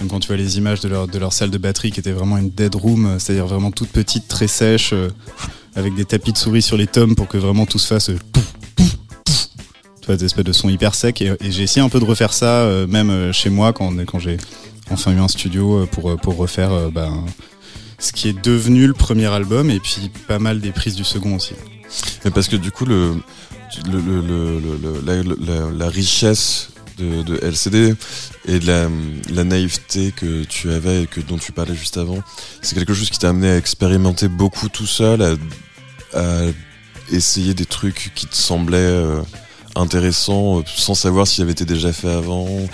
[0.00, 2.12] même quand tu vois les images de leur, de leur salle de batterie qui était
[2.12, 5.10] vraiment une dead room, euh, c'est-à-dire vraiment toute petite, très sèche, euh,
[5.74, 8.08] avec des tapis de souris sur les tomes pour que vraiment tout se fasse.
[8.08, 8.44] euh, pouf.
[10.08, 11.20] Des espèces de sons hyper secs.
[11.20, 14.20] Et, j'ai essayé un peu de refaire ça, euh, même euh, chez moi, quand, quand
[14.20, 14.36] j'ai
[14.90, 17.24] enfin eu un studio euh, pour, pour refaire ben,
[17.98, 21.34] ce qui est devenu le premier album et puis pas mal des prises du second
[21.34, 21.54] aussi.
[22.24, 23.16] Mais parce que du coup le
[25.04, 27.94] la, richesse de, LCD
[28.46, 28.66] et de
[29.34, 32.18] la, naïveté que tu avais et que dont tu parlais juste avant,
[32.62, 35.36] c'est quelque chose qui t'a amené à expérimenter beaucoup tout seul,
[36.14, 36.42] à,
[37.10, 39.02] essayer des trucs qui te semblaient
[39.76, 42.46] intéressants euh, sans savoir s'ils avaient été déjà fait avant.
[42.48, 42.68] ou-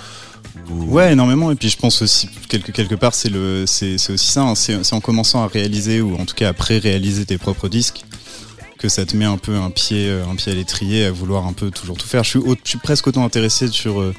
[0.70, 1.50] Ouais, énormément.
[1.50, 4.42] Et puis je pense aussi quelque quelque part c'est le c'est c'est aussi ça.
[4.42, 4.54] hein.
[4.54, 8.02] C'est en commençant à réaliser ou en tout cas à pré-réaliser tes propres disques
[8.78, 11.46] que ça te met un peu un pied euh, un pied à l'étrier à vouloir
[11.46, 12.22] un peu toujours tout faire.
[12.24, 14.14] Je suis au- je suis presque autant intéressé sur euh,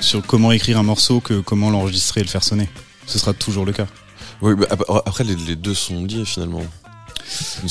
[0.00, 2.68] sur comment écrire un morceau que comment l'enregistrer et le faire sonner.
[3.06, 3.86] Ce sera toujours le cas.
[4.42, 6.62] Oui, bah, ap- après les, les deux sont liés finalement.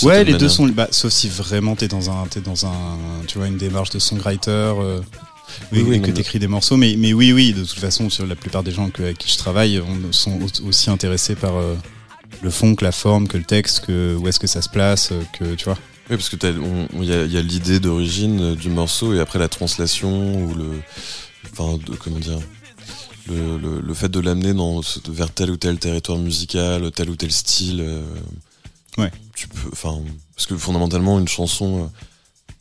[0.03, 3.37] Ouais, les deux sont bah, sauf si vraiment t'es dans un t'es dans un tu
[3.37, 4.49] vois une démarche de songwriter.
[4.49, 4.99] euh,
[5.71, 8.25] Oui, oui, oui, que t'écris des morceaux, mais, mais oui, oui, de toute façon, sur
[8.25, 11.55] la plupart des gens que, avec qui je travaille on, sont au- aussi intéressés par
[11.55, 11.75] euh,
[12.41, 15.09] le fond, que la forme, que le texte, que où est-ce que ça se place,
[15.11, 15.77] euh, que tu vois.
[16.09, 16.35] Oui, parce que
[16.93, 20.43] il y a, il y a l'idée d'origine euh, du morceau et après la translation
[20.45, 20.71] ou le,
[21.53, 22.39] enfin, de- comment dire,
[23.27, 24.53] le, le, le fait de l'amener
[25.09, 27.81] vers tel ou tel territoire musical, tel ou tel style.
[27.81, 28.03] euh,
[28.97, 29.11] Ouais.
[29.35, 29.99] Tu peux, enfin,
[30.35, 31.87] parce que fondamentalement une chanson, euh,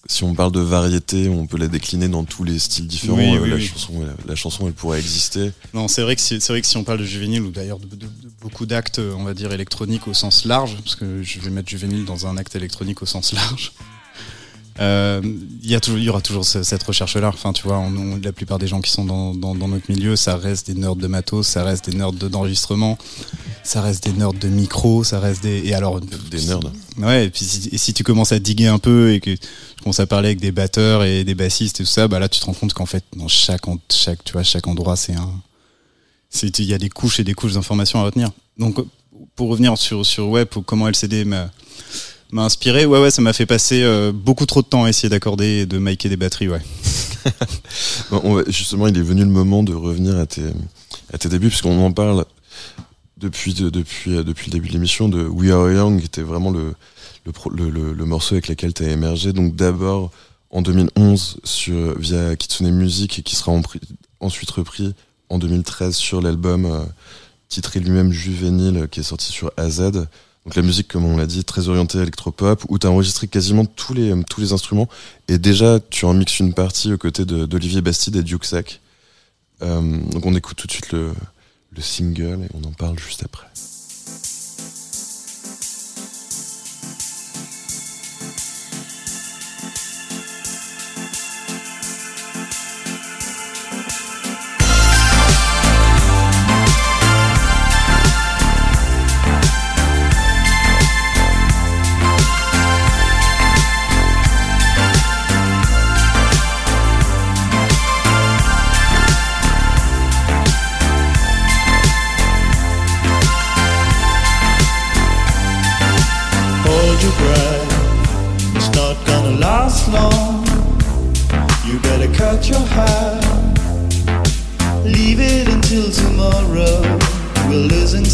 [0.06, 3.16] si on parle de variété, on peut la décliner dans tous les styles différents.
[3.16, 3.64] Oui, euh, oui, la oui.
[3.66, 5.52] chanson, la, la chanson, elle pourrait exister.
[5.72, 7.78] Non, c'est vrai que si, c'est vrai que si on parle de juvénile ou d'ailleurs
[7.78, 8.08] de, de- de
[8.40, 11.68] beaucoup d'actes, euh, on va dire électroniques au sens large, parce que je vais mettre
[11.70, 13.72] juvénile dans un acte électronique au sens large.
[14.80, 15.22] euh,
[15.62, 17.28] Il y, a toujours- il y aura toujours ce- cette recherche-là.
[17.28, 19.90] Enfin, tu vois, on- on- la plupart des gens qui sont dans, dans, dans notre
[19.90, 22.98] milieu, ça reste des nerds de matos, ça reste des nerds de- d'enregistrement.
[23.64, 25.62] Ça reste des nerds de micro, ça reste des.
[25.66, 26.00] Et alors.
[26.00, 26.60] Des nerds.
[26.98, 29.82] Ouais, et puis si, et si tu commences à diguer un peu et que tu
[29.82, 32.38] commences à parler avec des batteurs et des bassistes et tout ça, bah là tu
[32.40, 35.32] te rends compte qu'en fait, dans chaque, chaque, tu vois, chaque endroit, c'est un.
[36.42, 38.30] Il y a des couches et des couches d'informations à retenir.
[38.58, 38.76] Donc,
[39.36, 41.50] pour revenir sur, sur ouais, pour comment LCD m'a
[42.32, 45.08] m'a inspiré, ouais, ouais, ça m'a fait passer euh, beaucoup trop de temps à essayer
[45.08, 46.60] d'accorder et de micer des batteries, ouais.
[48.10, 50.42] Bon, on va- justement, il est venu le moment de revenir à tes,
[51.12, 52.24] à tes débuts, puisqu'on en parle
[53.16, 56.50] depuis, de- depuis, euh, depuis le début de l'émission de We Are Young, était vraiment
[56.50, 56.74] le,
[57.24, 59.32] le, le, le- morceau avec lequel tu as émergé.
[59.32, 60.10] Donc d'abord
[60.50, 63.62] en 2011 sur, via Kitsune Music, et qui sera en-
[64.20, 64.94] ensuite repris
[65.30, 66.84] en 2013 sur l'album euh,
[67.48, 69.80] titré lui-même Juvénile, qui est sorti sur AZ.
[69.80, 73.64] Donc la musique, comme on l'a dit, très orientée électropop, où tu as enregistré quasiment
[73.64, 74.88] tous les, tous les instruments.
[75.28, 78.80] Et déjà, tu en mixes une partie aux côtés d'Olivier Bastide et Duke Sack.
[79.62, 81.12] Euh, donc on écoute tout de suite le,
[81.74, 83.46] le single et on en parle juste après.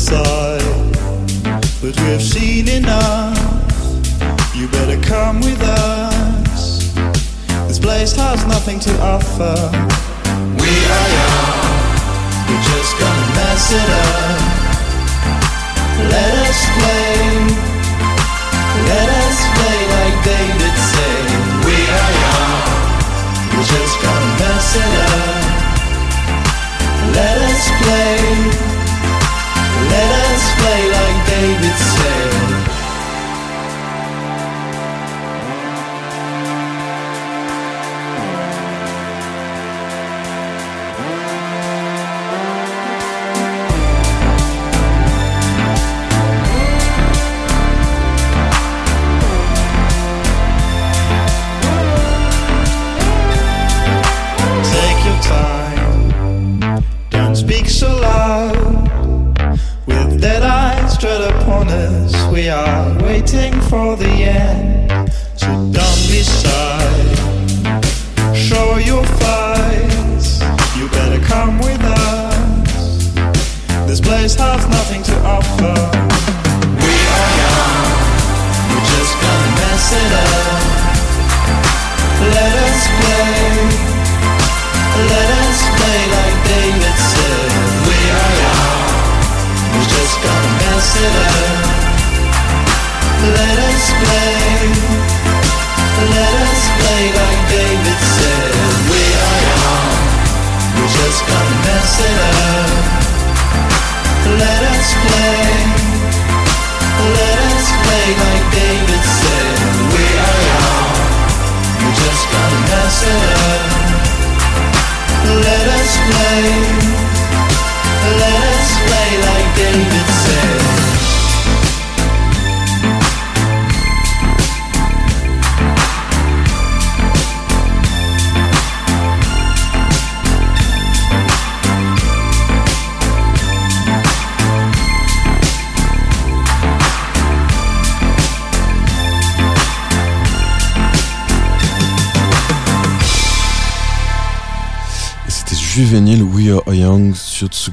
[0.01, 0.63] Sight,
[1.83, 3.37] but we've seen enough.
[4.57, 6.95] You better come with us.
[7.69, 9.55] This place has nothing to offer.
[10.57, 11.85] We are young,
[12.49, 14.41] we're just gonna mess it up.
[16.09, 17.21] Let us play.
[18.89, 21.29] Let us play like David said.
[21.69, 22.57] We are young.
[23.53, 25.45] We're just gonna mess it up.
[27.15, 28.70] Let us play.
[30.61, 32.00] Play like David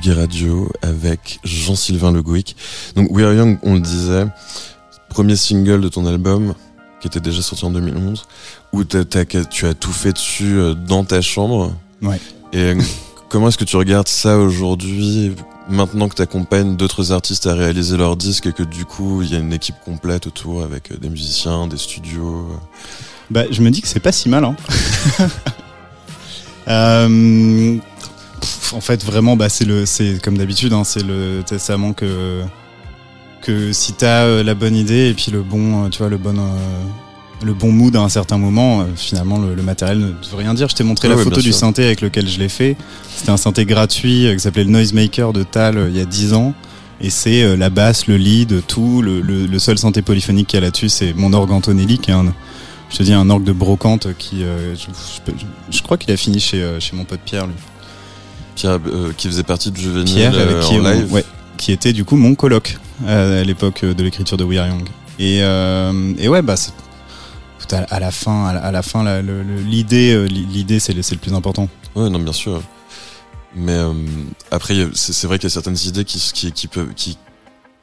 [0.07, 2.55] Tsugi Radio avec Jean-Sylvain Le Gouic.
[2.95, 4.25] Donc We Are Young, on le disait,
[5.09, 6.53] premier single de ton album
[7.01, 8.23] qui était déjà sorti en 2011,
[8.73, 11.73] où tu as tout fait dessus euh, dans ta chambre.
[12.01, 12.19] Ouais.
[12.53, 12.81] Et euh,
[13.29, 15.33] comment est-ce que tu regardes ça aujourd'hui,
[15.69, 19.31] maintenant que tu accompagnes d'autres artistes à réaliser leurs disques et que du coup il
[19.31, 22.47] y a une équipe complète autour avec euh, des musiciens, des studios.
[23.29, 24.45] Bah, je me dis que c'est pas si mal.
[24.45, 24.55] Hein.
[26.69, 27.77] Euh,
[28.73, 31.41] en fait, vraiment, bah, c'est le, c'est comme d'habitude, hein, c'est le,
[31.77, 32.43] manque euh,
[33.41, 36.17] que si t'as euh, la bonne idée et puis le bon, euh, tu vois, le
[36.17, 36.43] bon, euh,
[37.43, 40.67] le bon mood à un certain moment, finalement, le, le matériel ne veut rien dire.
[40.69, 41.59] Je t'ai montré Ouais, la photo du sûr.
[41.59, 42.75] synthé avec lequel je l'ai fait.
[43.15, 46.53] C'était un synthé gratuit qui s'appelait le Noisemaker de Tal il y a 10 ans.
[46.99, 49.03] Et c'est la basse, le lead, tout.
[49.03, 52.09] Le, le, le seul synthé polyphonique qu'il y a là-dessus, c'est mon orgue Antonelli, qui
[52.09, 52.33] est un,
[52.89, 54.87] je te dis, un orgue de brocante qui, euh, je,
[55.27, 55.31] je-
[55.77, 57.53] je crois qu'il a fini chez, chez mon pote Pierre, lui.
[58.57, 61.13] Pierre, euh, qui faisait partie de Juvenile Pierre, euh, avec qui, en live.
[61.13, 61.23] ouais,
[61.57, 64.87] qui était du coup mon coloc euh, à l'époque de l'écriture de We Are Young.
[65.19, 66.55] Et, euh, et ouais, bah,
[67.71, 71.67] à, la fin, à la, fin, l'idée, euh, l'idée, c'est le, plus important.
[71.95, 72.61] Ouais, non, bien sûr.
[73.55, 73.93] Mais euh,
[74.51, 77.17] après, c'est c'est vrai qu'il y a certaines idées qui, qui, qui peuvent, qui,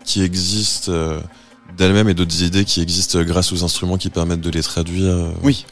[0.05, 1.21] qui existent euh,
[1.77, 5.13] d'elles-mêmes et d'autres idées qui existent grâce aux instruments qui permettent de les traduire.
[5.13, 5.33] euh.
[5.43, 5.67] Oui.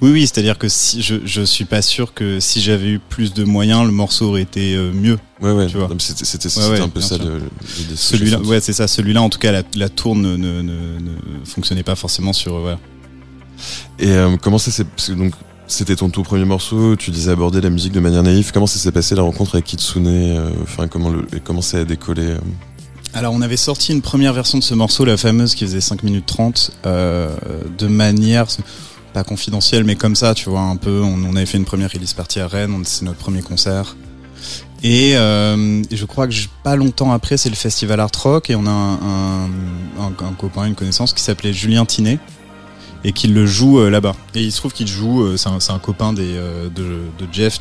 [0.00, 3.34] Oui, oui, c'est-à-dire que si je, je suis pas sûr que si j'avais eu plus
[3.34, 5.18] de moyens, le morceau aurait été euh, mieux.
[5.40, 5.66] Ouais, ouais.
[5.98, 7.96] C'était c'était- c'était ouais, un peu ça l'idée.
[7.96, 8.86] Celui-là, ouais, c'est ça.
[8.88, 12.54] Celui-là, en tout cas, la, la tourne ne, ne, ne, ne fonctionnait pas forcément sur.
[12.56, 12.78] euh, Voilà.
[13.98, 14.86] Et euh, comment ça s'est.
[15.16, 15.32] donc,
[15.66, 18.52] c'était ton tout premier morceau, tu disais aborder la musique de manière naïve.
[18.52, 21.84] Comment ça s'est passé la rencontre avec Kitsune euh, Enfin, comment, le, comment ça a
[21.84, 22.38] décollé euh?
[23.14, 26.02] Alors, on avait sorti une première version de ce morceau, la fameuse qui faisait 5
[26.04, 27.34] minutes 30, euh,
[27.78, 28.46] de manière
[29.12, 31.02] pas confidentielle, mais comme ça, tu vois, un peu.
[31.02, 33.94] On, on avait fait une première release party à Rennes, c'est notre premier concert.
[34.82, 38.66] Et, euh, je crois que pas longtemps après, c'est le festival Art Rock et on
[38.66, 42.18] a un, copain, une connaissance qui s'appelait Julien Tinet
[43.04, 44.14] et qui le joue euh, là-bas.
[44.34, 46.70] Et il se trouve qu'il joue, euh, c'est un, copain de,
[47.32, 47.60] Jeff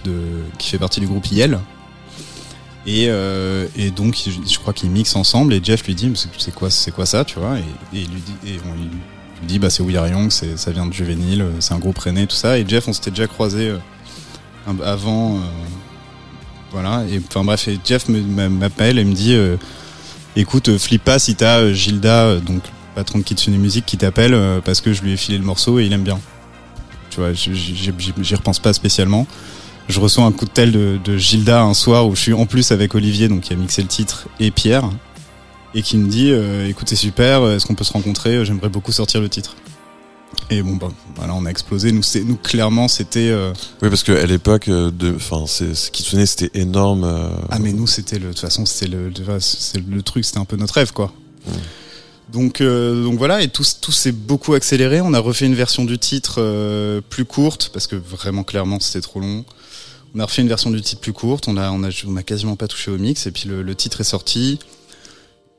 [0.58, 1.60] qui fait partie du groupe Yel.
[2.86, 3.10] Et,
[3.96, 7.40] donc, je, crois qu'ils mixent ensemble et Jeff lui dit, c'est quoi, quoi ça, tu
[7.40, 8.60] vois et, et lui dit,
[9.42, 11.98] lui dit, bah c'est We Are Young, ça vient de Juvenile, euh, c'est un groupe
[11.98, 12.58] rennais, tout ça.
[12.58, 13.74] Et Jeff, on s'était déjà croisé
[14.84, 15.36] avant.
[15.38, 15.40] euh,
[16.72, 19.56] voilà, et enfin bref, et Jeff m'appelle et me dit euh,
[20.36, 22.62] écoute, euh, flippe pas si t'as euh, Gilda, euh, donc
[22.94, 25.80] patron de Kitsune Music, qui t'appelle euh, parce que je lui ai filé le morceau
[25.80, 26.20] et il aime bien.
[27.10, 29.26] Tu vois, j'y repense pas spécialement.
[29.88, 32.46] Je reçois un coup de tel de, de Gilda un soir où je suis en
[32.46, 34.90] plus avec Olivier, donc qui a mixé le titre, et Pierre,
[35.74, 38.92] et qui me dit euh, écoute, c'est super, est-ce qu'on peut se rencontrer J'aimerais beaucoup
[38.92, 39.56] sortir le titre.
[40.50, 41.92] Et bon, bah, voilà, on a explosé.
[41.92, 43.30] Nous, c'est- nous clairement, c'était.
[43.30, 47.04] euh, Oui, parce qu'à l'époque, euh, de, enfin, c'est c'est- Kitsune, c'était énorme.
[47.06, 50.38] euh, Ah mais nous c'était le de toute façon c'était le c'est le truc c'était
[50.40, 51.12] un peu notre rêve quoi.
[51.48, 51.52] Mm.
[52.34, 55.00] Donc euh, donc voilà et tout tout s'est beaucoup accéléré.
[55.02, 59.02] On a refait une version du titre euh, plus courte parce que vraiment clairement c'était
[59.02, 59.46] trop long.
[60.14, 61.48] On a refait une version du titre plus courte.
[61.48, 63.76] On a on a on a quasiment pas touché au mix et puis le, le
[63.76, 64.60] titre est sorti.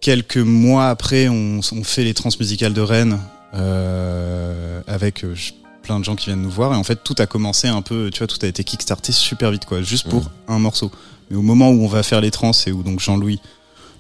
[0.01, 3.19] Quelques mois après on, on fait les transmusicales de Rennes
[3.55, 7.15] euh, avec euh, je- plein de gens qui viennent nous voir et en fait tout
[7.19, 10.31] a commencé un peu tu vois tout a été kickstarté super vite quoi juste pour
[10.49, 10.91] un morceau.
[11.31, 13.41] Mais au moment où on va faire les trans et où donc Jean-Louis,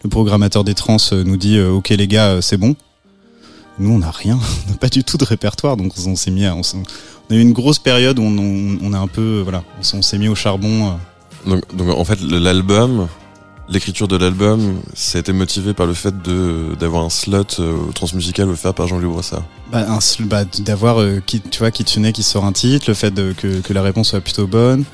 [0.04, 2.74] le programmateur des trans, euh, nous dit euh, Ok les gars, c'est bon.
[3.78, 6.44] Nous on n'a rien, on n'a pas du tout de répertoire, donc on s'est mis,
[6.46, 10.18] à, on, a eu une grosse période où on, a un peu, voilà, on s'est-
[10.18, 10.88] mis au charbon.
[11.46, 11.50] euh.
[11.50, 13.08] Donc, donc en fait, l'album,
[13.70, 16.14] l'écriture de l'album, ça a été motivé par le fait
[16.78, 19.44] d'avoir un slot euh, transmusical offert par Jean-Louis Brossard.
[19.70, 19.86] Bah,
[20.20, 23.60] bah, d'avoir, euh, qui, tu vois, Kitsune qui sort un titre, le fait de, que,
[23.60, 24.84] que la réponse soit plutôt bonne,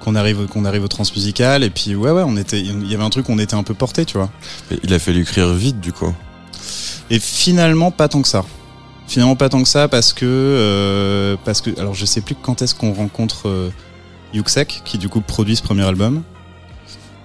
[0.00, 3.04] qu'on arrive, qu'on arrive au transmusical, et puis ouais, ouais, on était, il y avait
[3.04, 4.30] un truc, où on était un peu porté, tu vois.
[4.82, 6.12] Il a fallu écrire vite, du coup.
[7.10, 8.44] Et finalement, pas tant que ça.
[9.06, 12.62] Finalement, pas tant que ça parce que euh, parce que alors je sais plus quand
[12.62, 13.70] est-ce qu'on rencontre
[14.32, 16.22] Yuxek qui du coup produit ce premier album.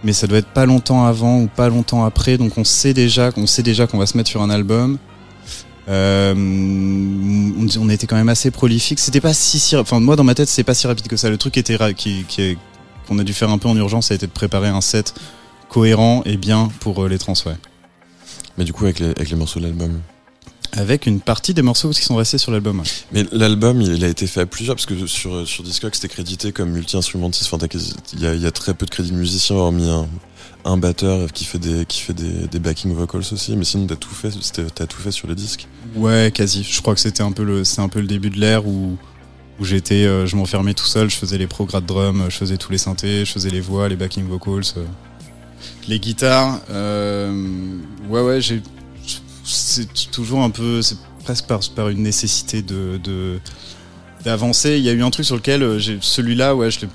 [0.03, 3.31] Mais ça doit être pas longtemps avant ou pas longtemps après, donc on sait déjà
[3.31, 4.97] qu'on sait déjà qu'on va se mettre sur un album.
[5.89, 8.99] Euh, on, était quand même assez prolifique.
[8.99, 11.29] C'était pas si, si enfin moi dans ma tête c'est pas si rapide que ça.
[11.29, 12.25] Le truc était qui
[13.07, 15.13] qu'on a dû faire un peu en urgence, ça a été de préparer un set
[15.69, 17.33] cohérent et bien pour euh, les trans.
[18.57, 20.01] Mais du coup, avec les morceaux de l'album.
[20.73, 22.83] Avec une partie des morceaux qui sont restés sur l'album.
[23.11, 26.09] Mais l'album, il, il a été fait à plusieurs, parce que sur, sur Discog, c'était
[26.09, 27.51] crédité comme multi-instrumentiste.
[27.51, 27.65] Enfin,
[28.13, 30.07] il y a, il y a très peu de crédits de musiciens, hormis un,
[30.65, 33.55] un batteur qui fait des, qui fait des, des backing vocals aussi.
[33.55, 34.29] Mais sinon, t'as tout fait,
[34.75, 35.67] t'as tout fait sur le disque.
[35.95, 36.63] Ouais, quasi.
[36.63, 38.97] Je crois que c'était un peu le, c'est un peu le début de l'ère où,
[39.59, 42.57] où j'étais, euh, je m'enfermais tout seul, je faisais les progrès de drum, je faisais
[42.57, 44.85] tous les synthés, je faisais les voix, les backing vocals, euh,
[45.87, 46.59] les guitares.
[46.69, 47.31] euh,
[48.09, 48.61] ouais, ouais, j'ai,
[49.47, 53.39] c'est toujours un peu, c'est presque par, une nécessité de,
[54.23, 54.77] d'avancer.
[54.77, 56.85] Il y a eu un truc sur lequel euh, celui-là, ouais, je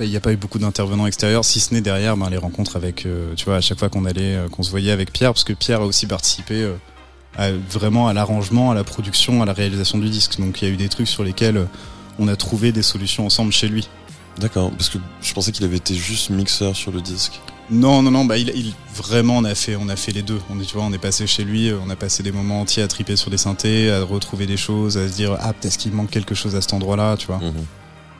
[0.00, 2.76] il n'y a pas eu beaucoup d'intervenants extérieurs, si ce n'est derrière ben, les rencontres
[2.76, 5.32] avec, euh, tu vois, à chaque fois qu'on allait, euh, qu'on se voyait avec Pierre,
[5.32, 6.70] parce que Pierre a aussi participé
[7.68, 10.38] vraiment à l'arrangement, à la production, à la réalisation du disque.
[10.38, 11.66] Donc il y a eu des trucs sur lesquels
[12.18, 13.88] on a trouvé des solutions ensemble chez lui.
[14.38, 17.40] D'accord, parce que je pensais qu'il avait été juste mixeur sur le disque.
[17.68, 20.38] Non, non, non, bah il, il- vraiment on a fait, on a fait les deux.
[20.50, 22.60] On est, tu vois, on est passé chez lui, euh, on a passé des moments
[22.60, 25.76] entiers à triper sur des synthés, à retrouver des choses, à se dire ah peut-être
[25.76, 27.52] qu'il manque quelque chose à cet endroit-là, tu vois, Mhm.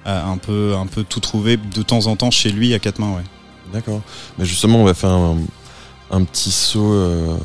[0.04, 2.98] à un peu, un peu tout trouver de temps en temps chez lui à quatre
[2.98, 3.24] mains, ouais.
[3.72, 4.00] D'accord.
[4.38, 5.38] Mais justement, on va faire un,
[6.10, 7.36] un petit saut euh,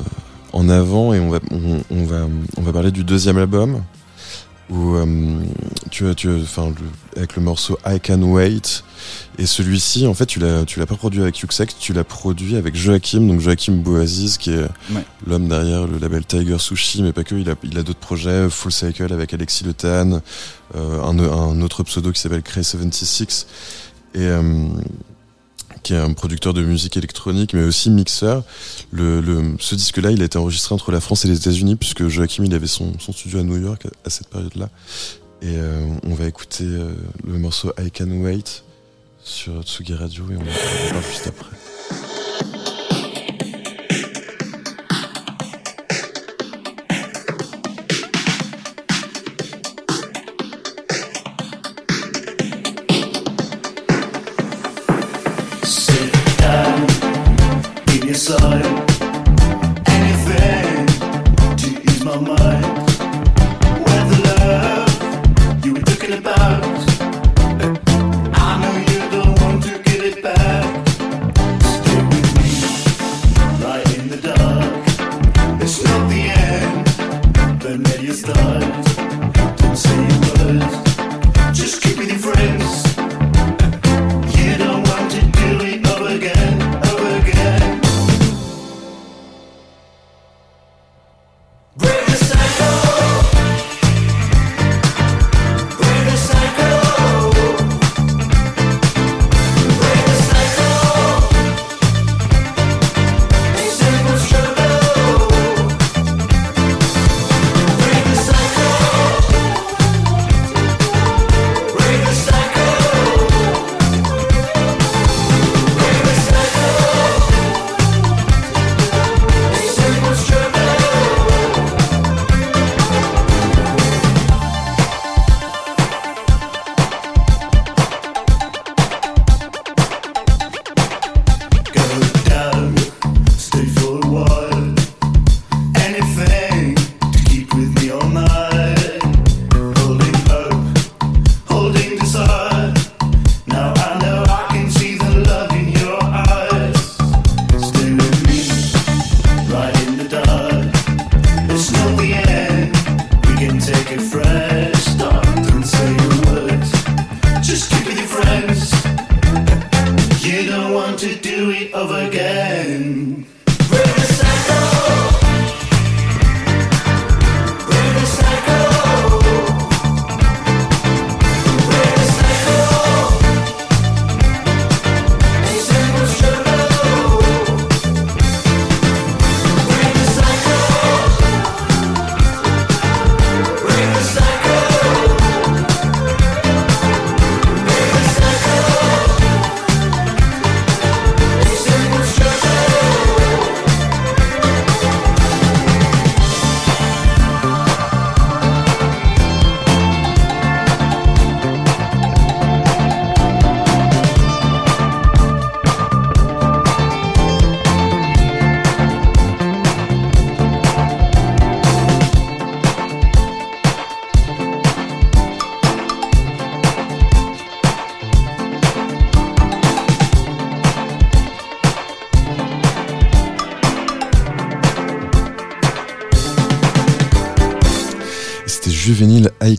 [0.52, 2.26] en avant et on va, on, on va,
[2.56, 3.82] on va parler du deuxième album
[4.70, 5.40] où euh,
[5.90, 6.72] tu tu enfin,
[7.16, 8.82] avec le morceau I Can Wait
[9.38, 12.56] et celui-ci, en fait, tu l'as, tu l'as pas produit avec Yuxek, tu l'as produit
[12.56, 14.62] avec Joachim, donc Joachim Bouaziz qui est
[14.94, 15.04] Ouais.
[15.26, 18.48] l'homme derrière le label Tiger Sushi, mais pas que, il a, il a d'autres projets,
[18.48, 20.20] Full Cycle avec Alexis Le Tan,
[20.76, 23.46] euh, un, un autre pseudo qui s'appelle Cray 76
[24.14, 24.68] et euh,
[25.82, 28.44] qui est un producteur de musique électronique, mais aussi mixeur.
[28.90, 32.06] Le, le, ce disque-là, il a été enregistré entre la France et les États-Unis, puisque
[32.08, 34.68] Joachim, il avait son, son studio à New York à, cette période-là.
[35.42, 36.94] Et euh, on va écouter euh,
[37.26, 38.62] le morceau I Can Wait
[39.24, 40.50] sur Tsugi Radio et on va
[40.92, 41.61] voir juste après.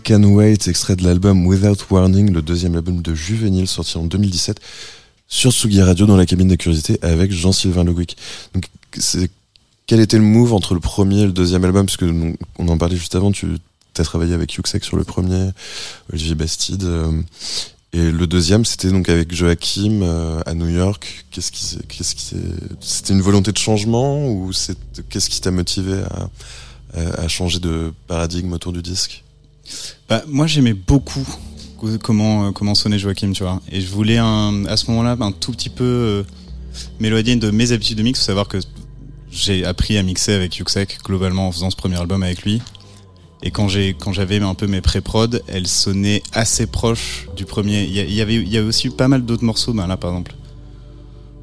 [0.05, 4.59] Can Wait, extrait de l'album Without Warning, le deuxième album de Juvenile sorti en 2017
[5.27, 8.17] sur Tsugi Radio dans la cabine des curiosités avec Jean-Sylvain Le Guic.
[8.53, 8.69] Donc,
[9.87, 11.85] quel était le move entre le premier et le deuxième album?
[11.85, 11.97] Parce
[12.59, 13.47] on en parlait juste avant, tu
[13.97, 15.51] as travaillé avec Yuxek sur le premier,
[16.11, 16.83] Olivier Bastide.
[16.83, 17.11] euh,
[17.93, 21.25] et le deuxième, c'était donc avec Joachim euh, à New York.
[21.31, 22.35] Qu'est-ce qui, qu'est-ce qui,
[22.81, 24.77] c'était une volonté de changement ou c'est,
[25.09, 26.01] qu'est-ce qui t'a motivé
[26.95, 29.22] à changer de paradigme autour du disque?
[30.09, 31.25] Bah, moi, j'aimais beaucoup
[31.77, 33.61] co- comment, euh, comment sonnait Joachim, tu vois.
[33.71, 36.23] Et je voulais un, à ce moment-là un tout petit peu euh,
[36.99, 38.19] m'éloigner de mes habitudes de mix.
[38.19, 38.57] Faut savoir que
[39.31, 42.61] j'ai appris à mixer avec Yuxek globalement en faisant ce premier album avec lui.
[43.45, 47.83] Et quand j'ai quand j'avais un peu mes pré-prod, elles sonnaient assez proches du premier.
[47.83, 49.73] Il y, avait il y avait aussi pas mal d'autres morceaux.
[49.73, 50.33] Ben là, par exemple,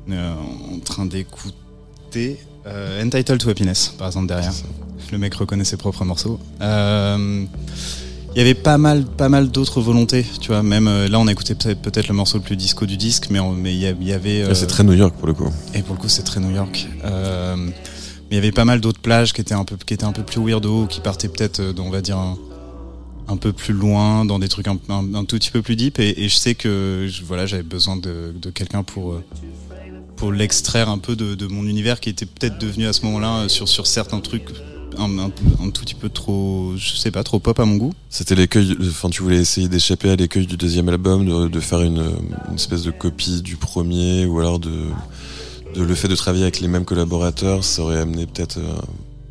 [0.08, 0.32] on est euh,
[0.74, 4.52] en train d'écouter euh, Entitled to Happiness, par exemple derrière.
[5.12, 6.38] Le mec reconnaît ses propres morceaux.
[6.62, 7.44] Euh,
[8.34, 10.62] il y avait pas mal, pas mal d'autres volontés, tu vois.
[10.62, 13.40] Même euh, là, on a écouté peut-être le morceau le plus disco du disque, mais
[13.74, 14.44] il y, avait.
[14.44, 15.48] Ouais, euh, C'est très New York pour le coup.
[15.74, 16.88] Et pour le coup, c'est très New York.
[17.04, 17.72] Euh, mais
[18.30, 20.22] il y avait pas mal d'autres plages qui étaient un peu, qui étaient un peu
[20.22, 22.38] plus weirdo, qui partaient peut-être, on va dire, un,
[23.26, 25.98] un peu plus loin, dans des trucs un, un- un tout petit peu plus deep.
[25.98, 29.20] Et, et je sais que, je- voilà, j'avais besoin de, de quelqu'un pour,
[30.14, 33.48] pour l'extraire un peu de, de mon univers qui était peut-être devenu à ce moment-là
[33.48, 34.46] sur, sur certains trucs
[34.98, 37.92] un, un, un tout petit peu trop, je sais pas, trop pop à mon goût.
[38.08, 41.80] C'était l'écueil, enfin tu voulais essayer d'échapper à l'écueil du deuxième album, de, de faire
[41.82, 42.02] une,
[42.48, 44.70] une espèce de copie du premier, ou alors de,
[45.74, 48.72] de le fait de travailler avec les mêmes collaborateurs, ça aurait amené peut-être euh,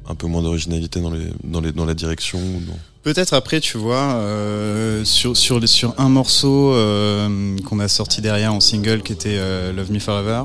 [0.07, 2.39] un peu moins d'originalité dans, les, dans, les, dans la direction.
[2.39, 7.87] ou dans- Peut-être après, tu vois, euh, sur, sur, sur un morceau euh, qu'on a
[7.87, 10.43] sorti derrière en single qui était euh, Love Me Forever,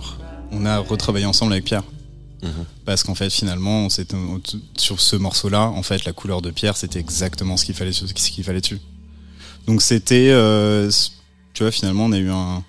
[0.52, 1.82] on a retravaillé ensemble avec Pierre.
[2.44, 2.64] Mhm.
[2.84, 3.88] Parce qu'en fait, finalement, on
[4.76, 8.04] sur ce morceau-là, en fait, la couleur de Pierre, c'était exactement ce qu'il fallait, ce
[8.12, 8.80] qu'il fallait dessus.
[9.66, 10.90] Donc c'était, euh,
[11.54, 12.62] tu vois, finalement, on a eu un,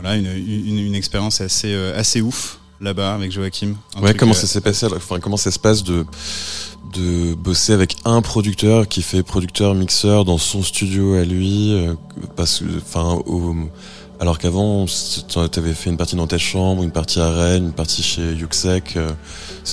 [0.00, 3.74] voilà, une, une, une expérience assez, euh, assez ouf là-bas avec Joachim.
[4.00, 6.06] Ouais, comment euh, ça s'est passé Enfin, comment ça se passe de
[6.94, 11.94] de bosser avec un producteur qui fait producteur mixeur dans son studio à lui euh,
[12.34, 13.54] parce que enfin au-
[14.20, 17.72] alors qu'avant tu avais fait une partie dans ta chambre une partie à Rennes une
[17.72, 19.10] partie chez Yuxek euh,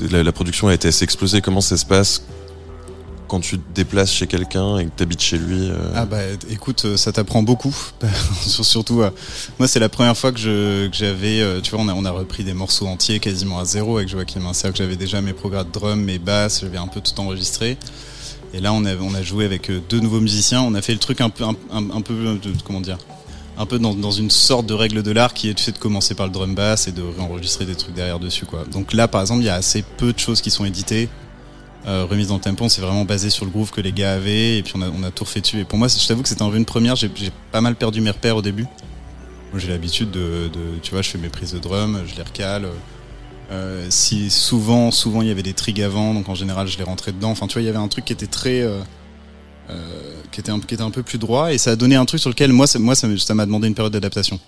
[0.10, 2.24] la, la production a été assez explosée comment ça se passe
[3.28, 6.22] quand tu te déplaces chez quelqu'un et que tu habites chez lui euh, Ah bah
[6.50, 7.76] écoute, euh, ça t'apprend beaucoup.
[8.42, 9.02] Sur- Surtout,
[9.60, 10.40] moi c'est la première fois que
[10.94, 14.40] j'avais, tu vois, on a, repris des morceaux entiers quasiment à zéro avec Joachim.
[14.40, 17.78] que j'avais déjà mes progrès de drum, mes basses, j'avais un peu tout enregistré.
[18.54, 20.62] Et là on a joué avec deux nouveaux musiciens.
[20.62, 22.98] On a fait le truc un peu un, peu comment dire,
[23.58, 26.32] un peu dans, une sorte de règle de l'art qui est de commencer par le
[26.32, 28.66] drum bass et de réenregistrer des trucs derrière dessus quoi.
[28.72, 31.10] Donc là par exemple il y a assez peu de choses qui sont éditées.
[31.88, 34.14] Euh, remise dans le tempo, on s'est vraiment basé sur le groove que les gars
[34.14, 35.62] avaient et puis on a, tout refait dessus.
[35.62, 36.98] Et pour moi, c'est- je t'avoue que c'était un peu une première.
[36.98, 37.10] J'ai
[37.52, 38.66] pas mal perdu mes repères au début.
[39.56, 40.50] J'ai l'habitude de,
[40.84, 42.68] tu vois, je fais mes prises de drum, je les recale.
[43.50, 46.84] Euh, si souvent, souvent il y avait des trigs avant, donc en général je les
[46.84, 47.30] rentrais dedans.
[47.30, 48.80] Enfin, tu vois, il y avait un truc qui était très, euh,
[50.32, 52.20] qui était un, qui était un peu plus droit et ça a donné un truc
[52.22, 54.40] sur lequel moi, ça- moi, ça m'a demandé une période d'adaptation.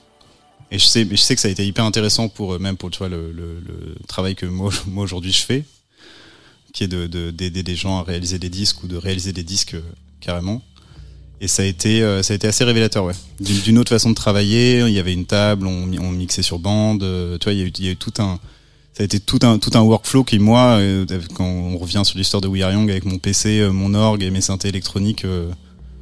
[0.72, 2.92] Et je sais, je sais que ça a été hyper intéressant pour euh, même pour
[2.92, 3.34] tu vois le,
[4.08, 5.64] travail que moi, moi aujourd'hui je fais
[6.74, 9.44] qui est de de- d'aider des gens à réaliser des disques ou de réaliser des
[9.44, 9.82] disques euh,
[10.22, 10.62] carrément.
[11.42, 13.14] Et ça a été euh, ça a été assez révélateur, ouais.
[13.40, 14.82] D'une autre façon de travailler.
[14.82, 17.02] Il y avait une table, on mixait sur bande.
[17.02, 18.40] euh, tu vois, il y a eu, il y a eu tout un
[19.00, 22.18] ça a été tout un tout un workflow qui moi, euh, quand on revient sur
[22.18, 25.24] l'histoire de We Are Young avec mon PC, euh, mon orgue et mes synthés électroniques,
[25.24, 25.50] euh,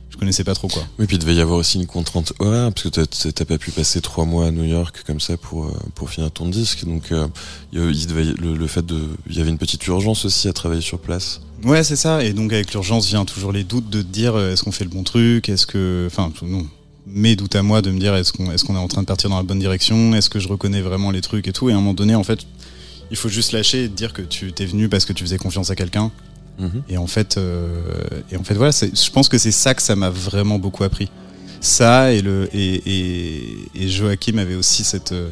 [0.10, 0.82] je connaissais pas trop quoi.
[0.98, 3.70] Oui, puis il devait y avoir aussi une contrainte horaire, parce que t'as- pas pu
[3.70, 6.86] passer trois mois à New York comme ça pour, pour finir ton disque.
[6.86, 7.28] Donc, euh,
[7.72, 9.00] il devait, le, le fait de.
[9.30, 11.42] Il y avait une petite urgence aussi à travailler sur place.
[11.64, 12.24] Ouais, c'est ça.
[12.24, 14.90] Et donc avec l'urgence vient toujours les doutes de te dire est-ce qu'on fait le
[14.90, 16.66] bon truc, est-ce que, enfin non,
[17.06, 19.08] mes doutes à moi de me dire est-ce qu'on est-ce qu'on est en train de
[19.08, 21.70] partir dans la bonne direction, est-ce que je reconnais vraiment les trucs et tout?
[21.70, 22.40] Et à un moment donné, en fait,
[23.12, 25.38] il faut juste lâcher et te dire que tu t'es venu parce que tu faisais
[25.38, 26.12] confiance à quelqu'un.
[26.60, 26.84] Mhm.
[26.90, 27.70] Et en fait, euh,
[28.32, 31.10] et en fait voilà, je pense que c'est ça que ça m'a vraiment beaucoup appris.
[31.62, 35.30] Ça et le et, et, et Joachim avait aussi cette euh,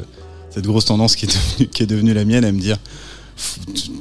[0.51, 2.77] cette grosse tendance qui est devenue, qui est devenue la mienne à me dire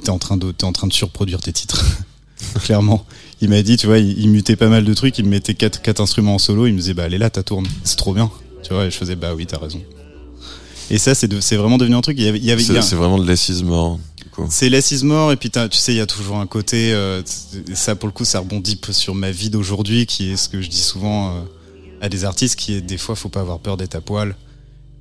[0.04, 1.84] t'es en train de en train de surproduire tes titres.
[2.64, 3.06] Clairement,
[3.40, 5.54] il m'a dit, tu vois, il, il mutait pas mal de trucs, il me mettait
[5.54, 8.12] quatre, quatre instruments en solo, il me disait bah allez là, ta tourne, c'est trop
[8.12, 8.30] bien,
[8.62, 9.80] tu vois, et je faisais bah oui, t'as raison.
[10.90, 12.16] Et ça, c'est de- c'est vraiment devenu un truc.
[12.18, 13.98] Il y avait, il y avait il y C'est a- c'est vraiment de l'assise mort.
[14.50, 17.22] c'est l'assise mort et puis tu sais il y a toujours un côté euh,
[17.74, 20.60] ça pour le coup ça rebondit peu sur ma vie d'aujourd'hui qui est ce que
[20.60, 21.40] je dis souvent euh,
[22.00, 24.34] à des artistes qui est des fois faut pas avoir peur d'être à poil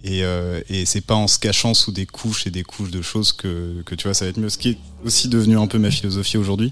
[0.04, 3.02] et, euh, et c'est pas en se cachant sous des couches et des couches de
[3.02, 5.66] choses que, que tu vois ça va être mieux ce qui est aussi devenu un
[5.66, 6.72] peu ma philosophie aujourd'hui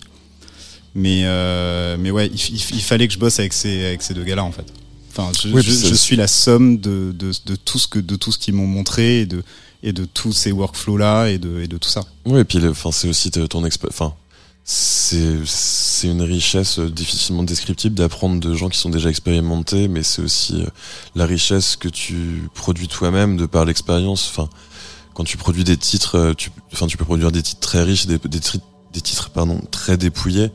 [0.94, 4.14] mais euh, mais ouais il, il- il fallait que je bosse avec ces avec ces
[4.14, 4.72] deux gars là en fait
[5.12, 7.88] enfin je, Oui, je- puis ça- je suis la somme de, de, de tout ce
[7.88, 9.44] que de tout ce qu'ils m'ont montré et de
[9.84, 12.60] et de tous ces workflows là et de et de tout ça Oui, et puis
[12.68, 13.64] enfin, c'est aussi ton.
[13.90, 14.14] Enfin,
[14.64, 20.22] c'est une richesse euh, difficilement descriptible d'apprendre de gens qui sont déjà expérimentés, mais c'est
[20.22, 20.68] aussi euh,
[21.16, 24.28] la richesse que tu produis toi-même de par l'expérience.
[24.30, 24.50] Enfin,
[25.14, 28.06] quand tu produis des titres, euh, tu, enfin, tu peux produire des titres très riches,
[28.06, 30.52] des, des titres pardon très dépouillés.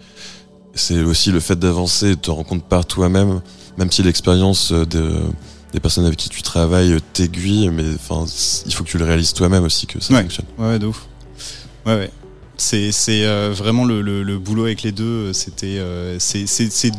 [0.75, 3.41] C'est aussi le fait d'avancer, et de te rendre compte par toi-même,
[3.79, 5.21] même si l'expérience euh, de
[5.73, 9.33] des personnes avec qui tu travailles euh, t'aiguille, mais il faut que tu le réalises
[9.35, 10.23] toi-même aussi que ça Ouais.
[10.23, 10.47] fonctionne.
[10.59, 11.07] Ouais, ouais, de ouf.
[11.85, 12.11] Ouais, ouais.
[12.57, 12.91] C'est,
[13.27, 15.05] euh, vraiment le, le, le boulot avec les deux.
[15.05, 16.19] euh, C'était, euh,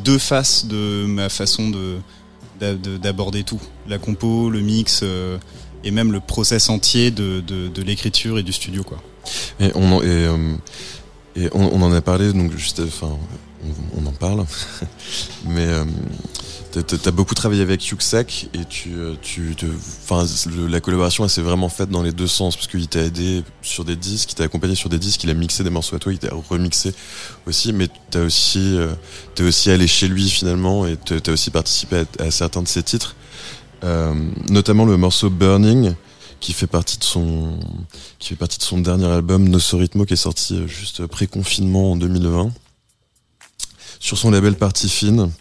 [0.03, 1.95] deux faces de ma façon de,
[2.59, 3.59] d'a- de- d'aborder tout.
[3.87, 5.37] La compo, le mix euh,
[5.83, 9.01] et même le process entier de, de, l'écriture et du studio, quoi.
[9.59, 10.27] Et, on, en- et,
[11.35, 13.17] Et on, on en a parlé, donc juste, enfin,
[13.95, 14.45] on, on en parle.
[15.47, 15.65] Mais
[16.81, 21.89] t'as- beaucoup travaillé avec Yuxek et tu, euh, tu, le- la collaboration, s'est vraiment faite
[21.89, 24.89] dans les deux sens parce qu'il t'a aidé sur des disques, il t'a accompagné sur
[24.89, 26.93] des disques, il a mixé des morceaux à toi, il t'a remixé
[27.45, 28.93] aussi, mais t'as aussi, euh,
[29.35, 33.15] t'es aussi allé chez lui finalement et t'as aussi participé à, certains de ses titres,
[33.83, 34.13] Euh,
[34.49, 35.93] notamment le morceau Burning
[36.39, 37.59] qui fait partie de son
[38.17, 41.95] qui fait partie de son dernier album Nosorithmo qui est sorti euh, juste pré-confinement en
[41.95, 42.51] 2020
[43.99, 45.31] sur son label Party Fine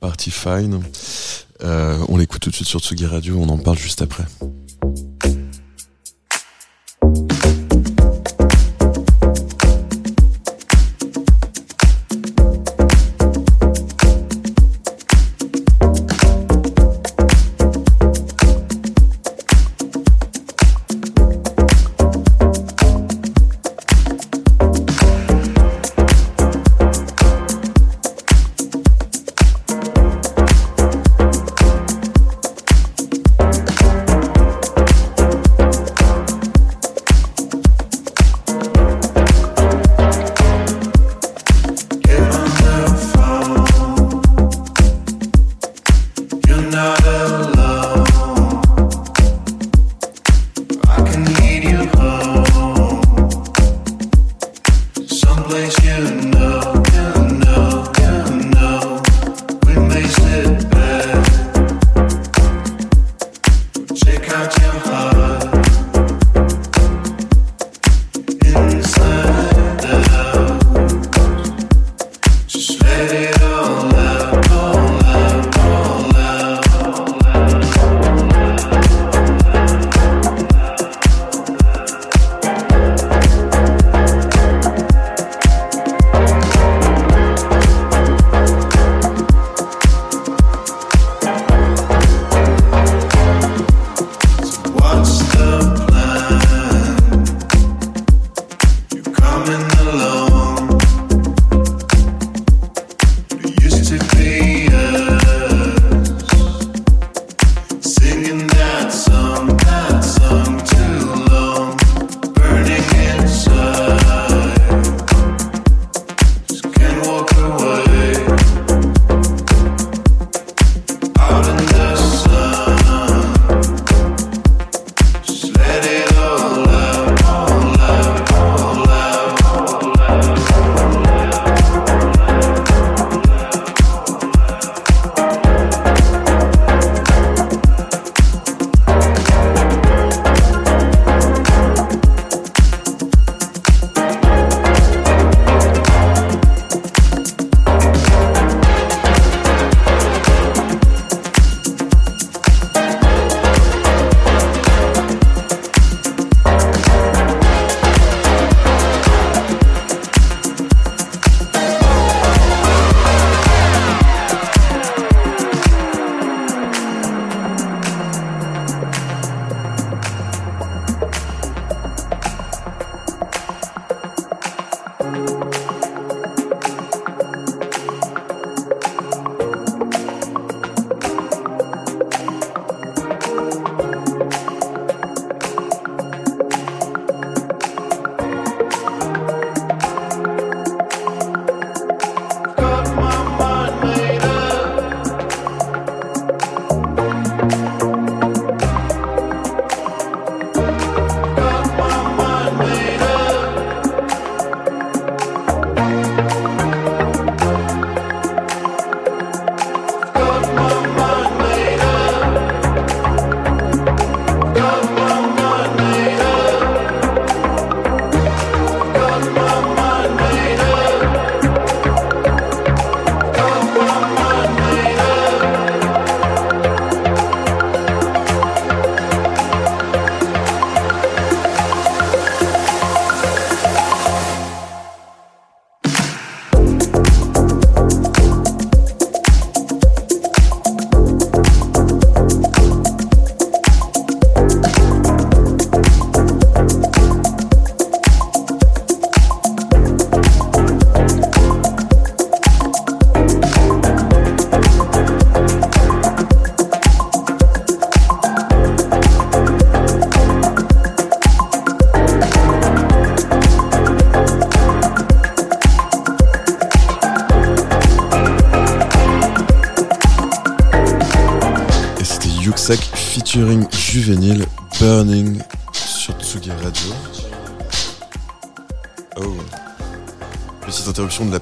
[0.00, 0.80] Party Fine.
[1.62, 4.24] Euh, on l'écoute tout de suite sur Tsugi Radio, on en parle juste après.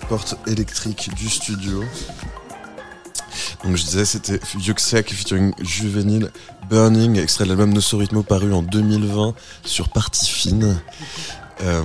[0.08, 1.82] Porte électrique du studio.
[3.64, 6.30] Donc je disais, c'était Yuxek featuring Juvenile
[6.70, 9.34] Burning, extrait de l'album Nosso Ritmo paru en 2020
[9.64, 10.80] sur Partie Fine.
[11.62, 11.82] Euh,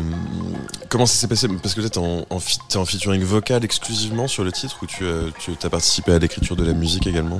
[0.90, 1.48] comment ça s'est passé?
[1.48, 5.52] Parce que là, t'es en, featuring vocal exclusivement sur le titre ou tu as, tu
[5.64, 7.40] as participé à l'écriture de la musique également?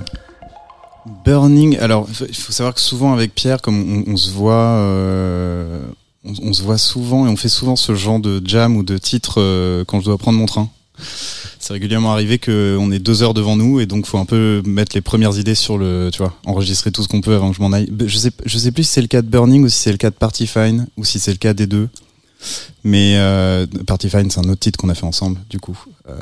[1.26, 1.78] Burning.
[1.80, 5.82] Alors, il faut savoir que souvent avec Pierre, comme on, on se voit, euh,
[6.24, 9.36] on, se voit souvent et on fait souvent ce genre de jam ou de titre
[9.38, 10.70] euh, quand je dois prendre mon train.
[11.60, 14.96] C'est régulièrement arrivé qu'on est deux heures devant nous et donc faut un peu mettre
[14.96, 17.62] les premières idées sur le, tu vois, enregistrer tout ce qu'on peut avant que je
[17.62, 17.92] m'en aille.
[18.06, 19.98] Je sais, je sais plus si c'est le cas de Burning ou si c'est le
[19.98, 21.90] cas de Party Fine ou si c'est le cas des deux.
[22.84, 25.78] Mais euh, Party Fine, c'est un autre titre qu'on a fait ensemble, du coup.
[26.10, 26.14] Euh,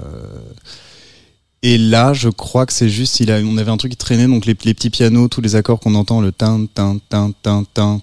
[1.62, 4.28] et là, je crois que c'est juste, il a, on avait un truc qui traînait,
[4.28, 7.64] donc les, les petits pianos, tous les accords qu'on entend, le tin, tin, tin, tin,
[7.74, 8.00] tin.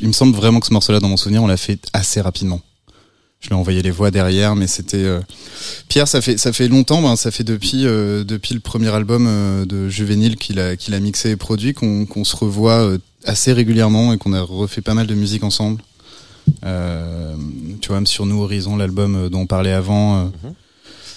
[0.00, 2.60] il me semble vraiment que ce morceau-là, dans mon souvenir, on l'a fait assez rapidement.
[3.40, 5.18] Je lui ai envoyé les voix derrière, mais c'était euh,
[5.88, 6.06] Pierre.
[6.06, 9.64] Ça fait ça fait longtemps, ben, ça fait depuis euh, depuis le premier album euh,
[9.64, 13.54] de Juvénile qu'il a qu'il a mixé et produit qu'on qu'on se revoit euh, assez
[13.54, 15.80] régulièrement et qu'on a refait pas mal de musique ensemble.
[16.66, 17.34] Euh,
[17.80, 20.18] tu vois, même sur Nous Horizon, l'album dont on parlait avant.
[20.18, 20.50] euh,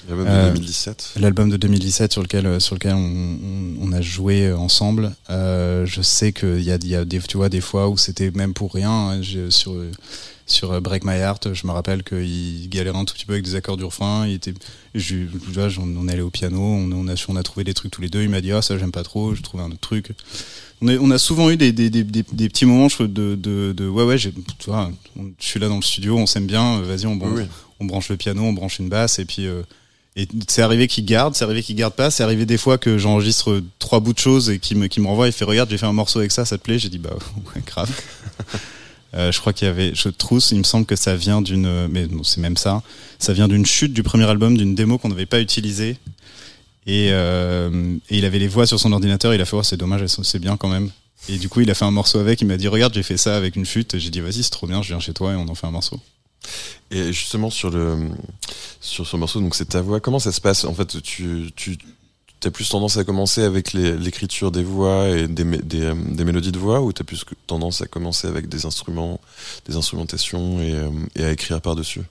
[0.10, 1.14] L'album Euh, de 2017.
[1.20, 5.16] L'album de 2017 sur lequel euh, sur lequel on, on, on a joué euh, ensemble.
[5.30, 8.32] Euh, je sais qu'il y a, y a des tu vois des fois où c'était
[8.32, 8.92] même pour rien.
[8.92, 9.22] hein.
[9.50, 9.92] Sur euh,
[10.46, 13.46] sur euh, Break My Heart, je me rappelle qu'il galérait un tout petit peu avec
[13.46, 14.28] des accords du refrain.
[14.28, 14.54] Il était,
[14.94, 17.64] je, tu vois, j'en- on est allé au piano, on, on a on a trouvé
[17.64, 18.24] des trucs tous les deux.
[18.24, 20.10] Il m'a dit ah ça j'aime pas trop, je trouvais un autre truc.
[20.82, 23.88] On, est, on a souvent eu des, des, des, petits moments je de, de, de
[23.88, 24.34] ouais ouais tu
[24.66, 27.32] vois, on- je suis là dans le studio, on s'aime bien, euh, vas-y on, branche-
[27.38, 27.48] Oui, oui.
[27.80, 29.62] on branche le piano, on branche une basse et puis euh,
[30.16, 32.98] et c'est arrivé qu'il garde, c'est arrivé qu'il garde pas, c'est arrivé des fois que
[32.98, 35.78] j'enregistre trois bouts de choses et qu'il me, qu'il me renvoie et fait regarde j'ai
[35.78, 36.78] fait un morceau avec ça, ça te plaît?
[36.78, 37.16] J'ai dit bah
[37.56, 37.90] ouais grave.
[39.16, 41.88] Euh, je crois qu'il y avait, je trousse, il me semble que ça vient d'une,
[41.88, 42.82] mais non, c'est même ça,
[43.20, 45.98] ça vient d'une chute du premier album, d'une démo qu'on n'avait pas utilisée.
[46.88, 49.78] Et, euh, et il avait les voix sur son ordinateur, il a fait, oh, c'est
[49.78, 50.90] dommage, c'est bien quand même.
[51.30, 53.18] Et du coup, il a fait un morceau avec, il m'a dit, regarde, j'ai fait
[53.18, 53.98] ça avec une flûte.
[53.98, 55.72] J'ai dit, vas-y, c'est trop bien, je viens chez toi et on en fait un
[55.72, 56.00] morceau.
[56.92, 58.10] Et justement sur le
[58.82, 60.00] sur ce morceau, donc c'est ta voix.
[60.00, 60.66] Comment ça se passe?
[60.66, 61.78] En fait, tu tu
[62.46, 66.60] as plus tendance à commencer avec l'écriture des voix et des, euh, des mélodies de
[66.60, 69.22] voix, ou t'as plus que- tendance à commencer avec des instruments,
[69.66, 70.90] des instrumentations et, euh,
[71.26, 72.02] à écrire par dessus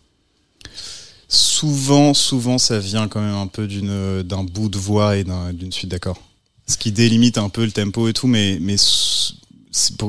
[1.28, 5.72] Souvent, souvent, ça vient quand même un peu d'un bout de voix et d'un- d'une
[5.72, 6.20] suite d'accords.
[6.66, 8.76] Ce qui délimite un peu le tempo et tout, mais, mais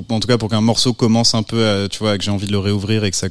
[0.09, 2.47] en tout cas pour qu'un morceau commence un peu, à, tu vois, que j'ai envie
[2.47, 3.29] de le réouvrir et que ça,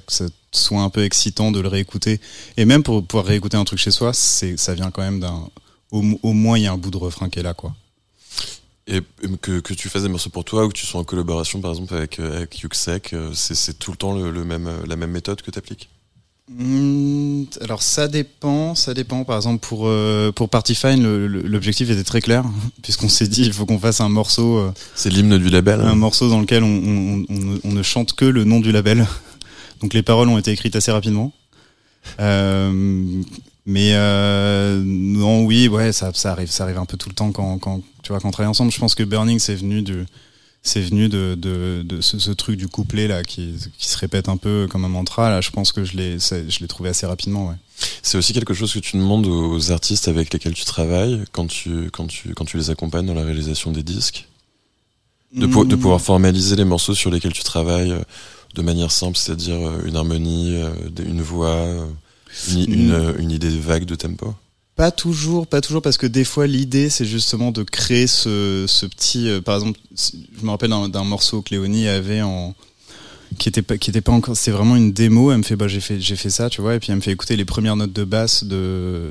[0.53, 2.21] soit un peu excitant de le réécouter,
[2.57, 5.49] et même pour pouvoir réécouter un truc chez soi, c'est, ça vient quand même d'un,
[5.91, 7.75] au, au moins il y a un bout de refrain qui est là, quoi.
[8.89, 9.01] Et
[9.41, 11.71] que, que tu fasses des morceaux pour toi ou que tu sois en collaboration par
[11.71, 15.13] exemple avec, euh, avec Yuxek, euh, c'est tout le temps le même, euh, la même
[15.13, 15.89] méthode que tu appliques
[16.49, 19.25] Hmm, alors ça dépend, ça dépend.
[19.25, 22.45] Par exemple pour euh, pour Party Fine, l'objectif était très clair
[22.83, 25.95] puisqu'on s'est dit il faut qu'on fasse un morceau, euh, C'est l'hymne du label un
[25.95, 29.07] morceau dans lequel on, on, on- on ne chante que le nom du label.
[29.81, 31.33] Donc les paroles ont été écrites assez rapidement.
[32.21, 33.23] Euh,
[33.65, 37.31] mais euh, non, oui, ouais, ça, ça arrive, ça arrive un peu tout le temps
[37.31, 38.73] quand, quand tu vois quand on travaille ensemble.
[38.73, 40.05] Je pense que Burning c'est venu du
[40.63, 44.29] c'est venu de, de, de ce, ce truc du couplet là qui, qui se répète
[44.29, 47.07] un peu comme un mantra là je pense que je l'ai je l'ai trouvé assez
[47.07, 47.57] rapidement ouais.
[48.03, 51.91] C'est aussi quelque chose que tu demandes aux artistes avec lesquels tu travailles quand tu,
[51.91, 54.29] quand tu, quand tu les accompagnes dans la réalisation des disques?
[55.35, 58.03] De, pou- de pouvoir formaliser les morceaux sur lesquels tu travailles euh,
[58.55, 60.73] de manière simple, c'est-à-dire euh, une harmonie, euh,
[61.05, 61.67] une voix,
[62.55, 63.15] une, Mm.
[63.19, 64.35] une idée vague de tempo?
[64.83, 68.85] Pas toujours, pas toujours, parce que des fois l'idée c'est justement de créer ce, ce
[68.85, 69.29] petit.
[69.29, 72.53] euh, par exemple, je me rappelle d'un morceau que Léonie avait en
[73.39, 74.37] qui était pas qui était pas encore.
[74.37, 75.31] C'était vraiment une démo.
[75.31, 77.01] Elle me fait bah j'ai fait j'ai fait ça, tu vois, et puis elle me
[77.01, 79.09] fait écouter les premières notes de basse de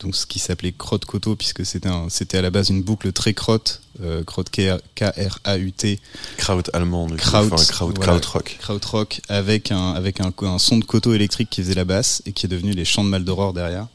[0.00, 3.80] donc ce qui s'appelait crotte coteau puisque c'était à la base une boucle très crotte,
[4.02, 6.00] euh, crotte K R A U T
[6.36, 8.10] Kraut allemand, Kraut, enfin, kraut, voilà.
[8.10, 8.56] krautrock.
[8.60, 12.32] krautrock avec un avec un, un son de coteau électrique qui faisait la basse et
[12.32, 13.86] qui est devenu les chants de Mal d'Aurore derrière.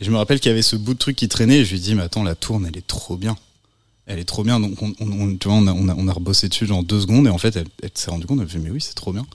[0.00, 1.72] Et je me rappelle qu'il y avait ce bout de truc qui traînait et je
[1.72, 3.36] lui dis mais attends la tourne elle est trop bien.
[4.08, 4.92] Elle est trop bien donc on,
[5.36, 7.38] tu vois on a, on a on a rebossé dessus genre deux secondes et en
[7.38, 9.26] fait elle, s'est rendue compte elle fait mais oui c'est trop bien.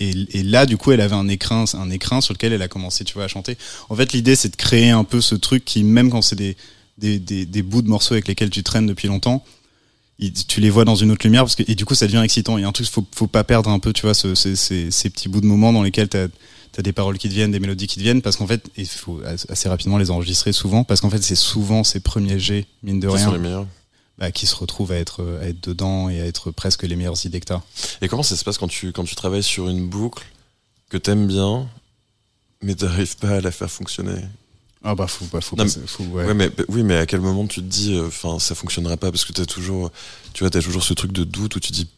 [0.00, 3.04] Et, là du coup elle avait un écrin un écrin sur lequel elle a commencé
[3.04, 3.56] tu vois à chanter.
[3.90, 6.56] En fait l'idée c'est de créer un peu ce truc qui même quand c'est des
[6.98, 9.44] des, des des bouts de morceaux avec lesquels tu traînes depuis longtemps
[10.48, 12.64] tu les vois dans une autre lumière et du coup ça devient excitant il y
[12.64, 15.10] a un truc faut faut pas perdre un peu tu vois ce- ce- ces, ces
[15.10, 16.28] petits bouts de moments dans lesquels t'as as
[16.80, 19.20] des paroles qui te viennent des mélodies qui te viennent parce qu'en fait il faut
[19.26, 22.98] as- assez rapidement les enregistrer souvent parce qu'en fait c'est souvent ces premiers jets mine
[23.00, 23.66] de rien sont les meilleurs
[24.18, 27.26] bah, qui se retrouvent à être, à être dedans et à être presque les meilleures
[27.26, 27.60] idées que t'as.
[28.02, 30.22] Et comment ça se passe quand tu, quand tu travailles sur une boucle
[30.90, 31.66] que t'aimes bien,
[32.62, 34.20] mais t'arrives pas à la faire fonctionner?
[34.84, 36.26] Ah bah faut, bah, faut, Non, passer- faut- ouais.
[36.26, 39.10] Ouais, mais bah, oui, mais à quel moment tu te dis, enfin, ça fonctionnera pas
[39.10, 39.90] parce que t'as toujours,
[40.34, 41.88] tu vois, t'as toujours ce truc de doute où tu dis,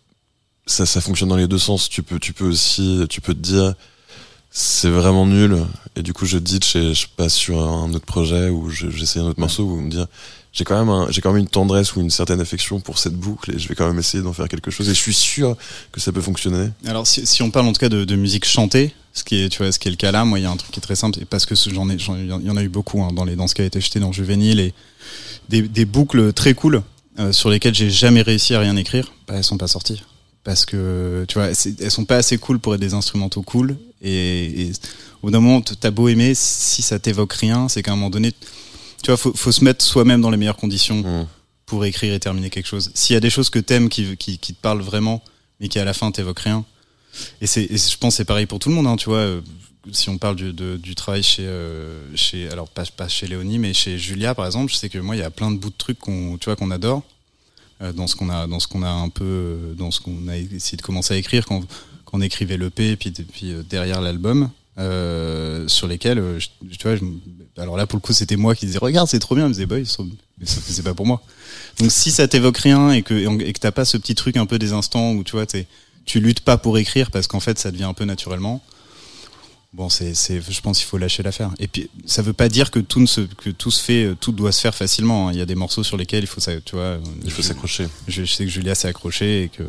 [0.66, 1.88] ça, ça fonctionne dans les deux sens.
[1.88, 3.74] Tu peux, tu peux aussi, tu peux te dire,
[4.56, 5.58] c'est vraiment nul,
[5.96, 9.18] et du coup je ditch et je passe sur un autre projet ou je- j'essaie
[9.18, 10.06] un autre morceau ou me dire,
[10.52, 13.14] j'ai quand même, un- j'ai quand même une tendresse ou une certaine affection pour cette
[13.16, 15.56] boucle et je vais quand même essayer d'en faire quelque chose et je suis sûr
[15.90, 16.68] que ça peut fonctionner.
[16.86, 19.48] Alors si, si on parle en tout cas de, de musique chantée, ce qui est
[19.48, 20.78] tu vois ce qui est le cas là, moi il y a un truc qui
[20.78, 23.02] est très simple et parce que j'en ai j'en- il y en a eu beaucoup
[23.02, 24.72] hein, dans les dans ce qui a été jeté dans Juvénile et
[25.48, 26.82] des, des boucles très cool
[27.18, 30.00] euh, sur lesquelles j'ai jamais réussi à rien écrire, bah, elles sont pas sorties
[30.44, 31.48] parce que tu vois
[31.80, 34.72] elles sont pas assez cool pour être des instrumentaux cool et, et
[35.22, 38.10] au bout d'un moment t'as beau aimer si ça t'évoque rien, c'est qu'à un moment
[38.10, 38.32] donné
[39.02, 41.26] tu vois faut, faut se mettre soi-même dans les meilleures conditions Mm.
[41.66, 42.90] pour écrire et terminer quelque chose.
[42.94, 45.22] S'il y a des choses que t'aimes qui, qui, qui te parlent vraiment,
[45.60, 46.64] mais qui à la fin t'évoquent rien,
[47.40, 49.18] et c'est, je pense que c'est pareil pour tout le monde, hein, tu vois.
[49.18, 49.40] euh,
[49.92, 53.58] Si on parle du, de- du travail chez, euh, chez, alors pas, pas chez Léonie,
[53.58, 55.68] mais chez Julia par exemple, je sais que moi il y a plein de bouts
[55.70, 57.02] de trucs qu'on, tu vois, qu'on adore
[57.92, 60.36] dans ce qu'on a, dans ce qu'on a un peu, euh, dans ce qu'on a
[60.36, 61.60] essayé de commencer à écrire quand,
[62.04, 66.38] quand on écrivait l'EP, et puis, puis euh, derrière l'album, euh, sur lesquels, euh,
[66.70, 67.04] tu vois, je
[67.56, 69.52] alors là pour le coup c'était moi qui disais regarde c'est trop bien, je me
[69.52, 69.76] disais bah,
[70.38, 71.22] mais c'est pas pour moi.
[71.78, 74.46] Donc si ça t'évoque rien et que et que t'as pas ce petit truc un
[74.46, 75.46] peu des instants où tu vois
[76.04, 78.64] tu luttes pas pour écrire parce qu'en fait ça devient un peu naturellement.
[79.76, 81.50] Bon c'est c'est je pense qu'il faut lâcher l'affaire.
[81.58, 84.14] Et puis ça veut pas dire que tout ne se que tout se fait euh,
[84.18, 85.28] tout doit se faire facilement.
[85.28, 85.32] hein.
[85.32, 86.98] Il y a des morceaux sur lesquels il faut ça tu vois.
[87.24, 87.88] Il faut je- s'accrocher.
[88.06, 89.64] je, je sais que Julia s'est accrochée et que.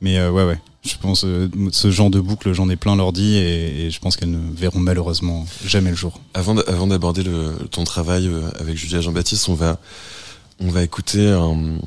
[0.00, 0.58] Mais euh, ouais, ouais.
[0.84, 4.16] Je pense euh, ce genre de boucle, j'en ai plein l'ordi et, et je pense
[4.16, 6.20] qu'elles ne verront malheureusement jamais le jour.
[6.34, 9.80] Avant, avant d'aborder le, ton travail euh, avec Julia Jean-Baptiste, on va,
[10.60, 11.78] on va écouter un,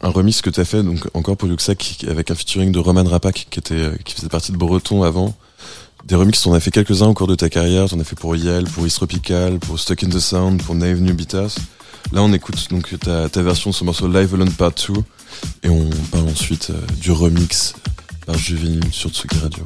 [0.00, 3.02] un remix que tu as fait, donc encore pour Luxac, avec un featuring de Roman
[3.04, 5.36] Rapak, qui, était, euh, qui faisait partie de Breton avant.
[6.06, 7.88] Des remixes, t'en as fait quelques-uns au cours de ta carrière.
[7.88, 11.02] T'en as fait pour Yale, pour East Tropical, pour Stuck in the Sound, pour Naive
[11.02, 11.56] New Beaters.
[12.12, 14.94] Là, on écoute donc ta, ta version de ce morceau Live Alone Part 2.
[15.64, 17.74] Et on parle ensuite euh, du remix
[18.24, 19.64] par Juvénile sur Tsugi Radio.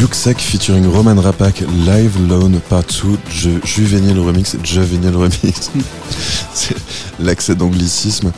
[0.00, 5.70] Yuxek featuring Roman Rapak, Live Lone Part 2, Ju- Juvenile Remix, Juvenile Remix.
[6.54, 6.74] C'est
[7.18, 8.32] l'accès d'anglicisme.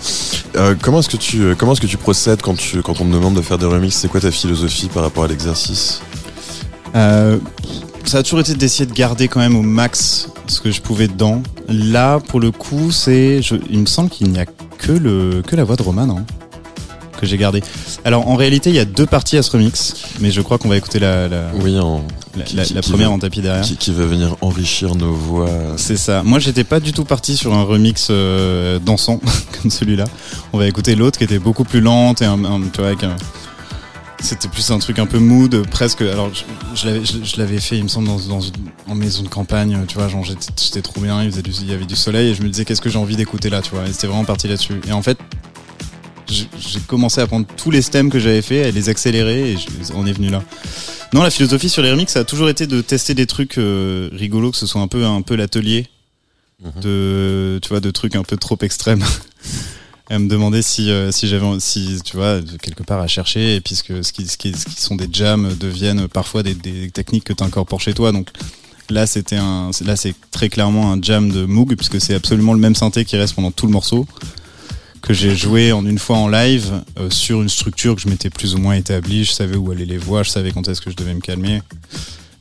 [0.56, 3.34] Euh, comment est-ce que tu euh, comment est-ce que tu procèdes quand on te demande
[3.34, 3.96] de faire des remixes?
[3.96, 6.00] C'est quoi ta philosophie par rapport à l'exercice?
[6.96, 7.38] Euh,
[8.04, 11.06] ça a toujours été d'essayer de garder quand même au max ce que je pouvais
[11.06, 11.42] dedans.
[11.68, 15.62] Là, pour le coup, c'est, je- il me semble qu'il n'y a que que la
[15.62, 16.24] voix de Roman hein,
[17.22, 17.62] que j'ai gardé.
[18.04, 20.68] Alors en réalité, il y a deux parties à ce remix, mais je crois qu'on
[20.68, 22.04] va écouter la la, Oui, en,
[22.36, 23.62] la, qui- la- qui- la qui première en tapis derrière.
[23.64, 25.48] qui, va venir enrichir nos voix.
[25.76, 26.22] C'est ça.
[26.24, 29.20] Moi, j'étais pas du tout parti sur un remix euh, dansant
[29.62, 30.04] comme celui-là.
[30.52, 33.04] On va écouter l'autre qui était beaucoup plus lente et un, un- tu vois, avec
[33.04, 33.16] un-
[34.20, 36.00] c'était plus un truc un peu mood, presque.
[36.02, 36.30] Alors,
[36.74, 36.88] je,
[37.24, 38.52] je l'avais, fait, il me semble, dans, dans une-
[38.88, 39.78] en maison de campagne.
[39.88, 41.22] Tu vois, genre j'étais, j'étais trop bien.
[41.22, 42.98] Il, faisait du- il y avait du soleil et je me disais qu'est-ce que j'ai
[42.98, 43.84] envie d'écouter là, tu vois?
[43.88, 44.80] Et c'était vraiment parti là-dessus.
[44.88, 45.18] Et en fait.
[46.32, 49.92] J'ai commencé à prendre tous les stems que j'avais fait, à les accélérer et je-
[49.94, 50.42] on est venu là.
[51.12, 54.08] Non, la philosophie sur les remixes, ça a toujours été de tester des trucs euh,
[54.12, 55.86] rigolos, que ce soit un peu un peu l'atelier
[56.80, 59.02] de tu vois de trucs un peu trop extrêmes.
[60.10, 63.60] à me demander si euh, si j'avais si tu vois quelque part à chercher et
[63.60, 67.24] puisque ce qui ce qui, ce qui sont des jams deviennent parfois des, des techniques
[67.24, 68.28] que tu incorpores chez toi donc
[68.90, 72.58] là c'était un là c'est très clairement un jam de Moog puisque c'est absolument le
[72.60, 74.06] même synthé qui reste pendant tout le morceau
[75.02, 78.30] que j'ai joué en une fois en live euh, sur une structure que je m'étais
[78.30, 80.90] plus ou moins établie, je savais où allaient les voix, je savais quand est-ce que
[80.90, 81.60] je devais me calmer,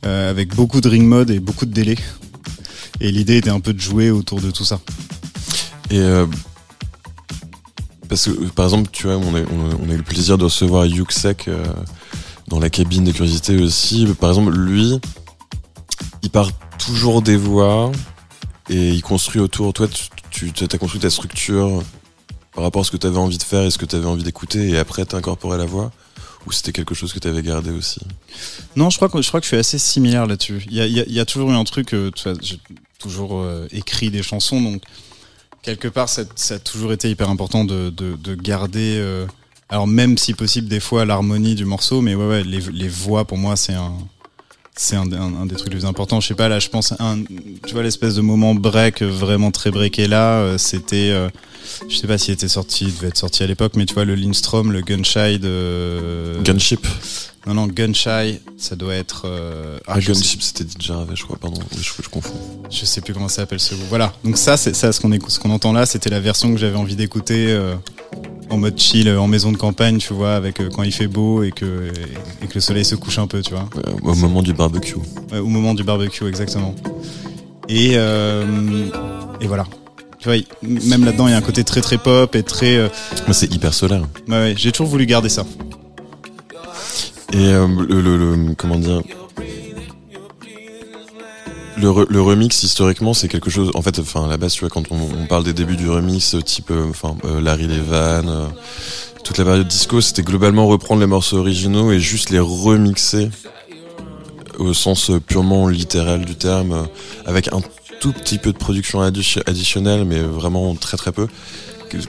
[0.06, 1.96] euh, avec beaucoup de ring mode et beaucoup de délai.
[3.00, 4.80] Et l'idée était un peu de jouer autour de tout ça.
[5.90, 6.26] Et euh,
[8.08, 11.64] parce que par exemple, tu vois, on a, eu le plaisir de recevoir Yuxek euh,
[12.48, 14.06] dans la cabine de curiosité aussi.
[14.20, 14.98] Par exemple, lui,
[16.22, 17.90] il part toujours des voix
[18.70, 19.72] et il construit autour.
[19.72, 19.88] Toi,
[20.30, 21.82] tu as construit ta structure
[22.54, 24.06] par rapport à ce que tu avais envie de faire et ce que tu avais
[24.06, 25.90] envie d'écouter, et après t'as incorporé la voix?
[26.46, 28.00] Ou c'était quelque chose que tu avais gardé aussi?
[28.74, 30.64] Non, je crois que je crois que je suis assez similaire là-dessus.
[30.68, 32.58] Il y a, toujours eu un truc, euh, tu j'ai
[32.98, 34.82] toujours euh, écrit des chansons, donc
[35.62, 38.96] quelque part ça, a toujours été hyper important de, de, de garder.
[38.98, 39.26] euh,
[39.68, 43.56] alors même si possible des fois l'harmonie du morceau, mais ouais, les voix pour moi
[43.56, 43.94] c'est un
[44.74, 46.20] c'est un, un- un des trucs les plus importants.
[46.20, 47.22] Je sais pas là, je pense un,
[47.66, 51.10] tu vois l'espèce de moment break euh, vraiment très breaké là, euh, c'était.
[51.10, 51.28] euh,
[51.88, 54.04] je sais pas s'il était sorti, il devait être sorti à l'époque, mais tu vois
[54.04, 56.38] le Lindstrom, le Gunshy de.
[56.42, 56.86] Gunship
[57.46, 59.22] Non, non, Gunshy, ça doit être.
[59.26, 62.34] euh, Ah, sais, Gunship, c'était DJ Harvey, je crois, pardon, je, je confonds.
[62.70, 63.88] je sais plus comment ça s'appelle ce groupe.
[63.90, 66.58] Voilà, donc ça, c'est ça, ce qu'on ce qu'on entend là, c'était la version que
[66.58, 67.74] j'avais envie d'écouter euh,
[68.52, 71.06] en mode chill, euh, en maison de campagne, tu vois, avec euh, quand il fait
[71.06, 71.90] beau et que,
[72.42, 73.68] et que le soleil se couche un peu, tu vois.
[73.78, 74.96] Euh, au moment du barbecue.
[75.32, 76.74] Ouais, au moment du barbecue, exactement.
[77.68, 78.44] Et, euh,
[79.40, 79.66] et voilà.
[80.18, 82.90] Tu vois, même là-dedans, il y a un côté très très pop et très.
[83.32, 84.02] c'est hyper solaire.
[84.28, 85.44] ouais, ouais, j'ai toujours voulu garder ça.
[87.32, 89.00] Et euh, le, le- le- comment dire
[91.82, 94.60] le, re- le remix historiquement c'est quelque chose en fait enfin à la base tu
[94.60, 98.50] vois quand on, parle des débuts du remix euh, type euh, enfin euh, Larry Levan
[99.24, 103.30] toute la période disco c'était globalement reprendre les morceaux originaux et juste les remixer
[104.58, 106.86] au sens purement littéral du terme
[107.26, 107.60] avec un
[108.00, 111.26] tout petit peu de production addi- additionnelle mais vraiment très très peu.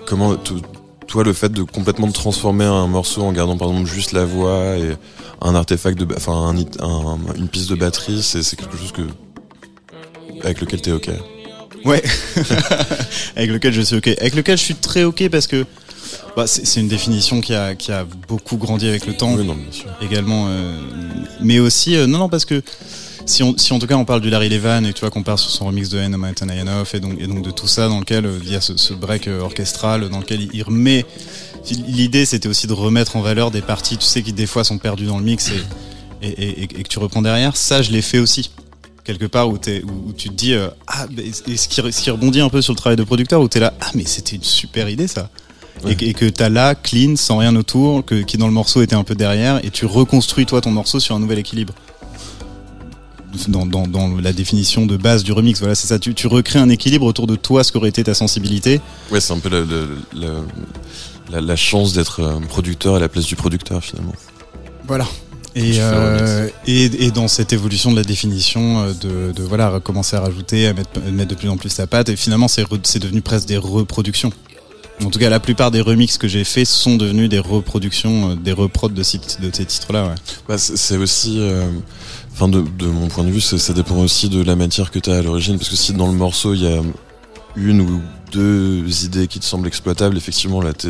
[0.05, 0.35] Comment
[1.07, 4.77] toi le fait de complètement transformer un morceau en gardant par exemple juste la voix
[4.77, 4.95] et
[5.41, 6.53] un artefact enfin
[7.35, 9.01] une piste de batterie c'est quelque chose que
[10.43, 11.09] avec lequel t'es ok.
[11.85, 12.01] Ouais.
[13.35, 14.07] avec lequel je suis ok.
[14.19, 15.65] Avec lequel je suis très ok parce que
[16.35, 19.55] bah, c'est une définition qui a, qui a beaucoup grandi avec le temps Oui, non,
[19.55, 19.85] bien sûr.
[20.01, 20.47] également.
[20.49, 20.79] euh,
[21.41, 22.61] mais aussi, euh, non, non, parce que
[23.25, 25.23] si, on, si en tout cas on parle du Larry Levan et tu vois qu'on
[25.23, 26.15] part sur son remix de N.
[26.17, 28.61] Mountain Ionoff et donc, et donc de tout ça dans lequel euh, il y a
[28.61, 31.05] ce, ce break euh, orchestral dans lequel il, il remet.
[31.87, 34.77] L'idée c'était aussi de remettre en valeur des parties, tu sais, qui des fois sont
[34.77, 35.49] perdues dans le mix
[36.21, 37.55] et, et, et- et que tu reprends derrière.
[37.55, 38.51] Ça, je l'ai fait aussi.
[39.03, 41.81] Quelque part où, t'es- où, où tu te dis, euh, ah, mais- et ce qui,
[41.91, 43.89] ce qui rebondit un peu sur le travail de producteur, où tu es là, ah,
[43.95, 45.29] mais c'était une super idée ça.
[45.89, 48.81] Et, que- et que t'as là, clean, sans rien autour, que, qui dans le morceau
[48.81, 51.73] était un peu derrière, et tu reconstruis toi ton morceau sur un nouvel équilibre.
[53.47, 55.97] Dans, dans, dans la définition de base du remix, voilà, c'est ça.
[55.97, 58.79] Tu, tu recrées un équilibre autour de toi, ce qu'aurait été ta sensibilité.
[59.11, 60.33] Ouais, c'est un peu la, la, la,
[61.31, 64.13] la- la chance d'être euh, producteur à la place du producteur finalement.
[64.87, 65.07] Voilà.
[65.55, 70.15] Et, euh, et, et dans cette évolution de la définition, euh, de, de voilà, recommencer
[70.15, 72.79] à rajouter, à mettre, mettre de plus en plus sa patte, et finalement c'est re-
[72.83, 74.31] c'est devenu presque des reproductions.
[75.03, 78.35] En tout cas, la plupart des remixes que j'ai faits sont devenus des reproductions, euh,
[78.35, 80.07] des reprods de, ces- de ces titres-là.
[80.07, 80.15] Ouais.
[80.47, 81.67] Bah, c'est aussi, euh,
[82.31, 84.99] enfin de, de mon point de vue, ça, ça dépend aussi de la matière que
[84.99, 86.81] tu as à l'origine, parce que si dans le morceau il y a
[87.55, 88.01] une ou
[88.31, 90.89] deux idées qui te semblent exploitables, effectivement là t'es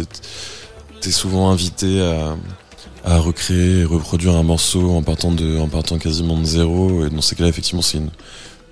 [1.06, 2.38] es souvent invité à,
[3.04, 7.10] à recréer et reproduire un morceau en partant de, en partant quasiment de zéro, et
[7.10, 8.12] dans ces cas-là effectivement c'est une,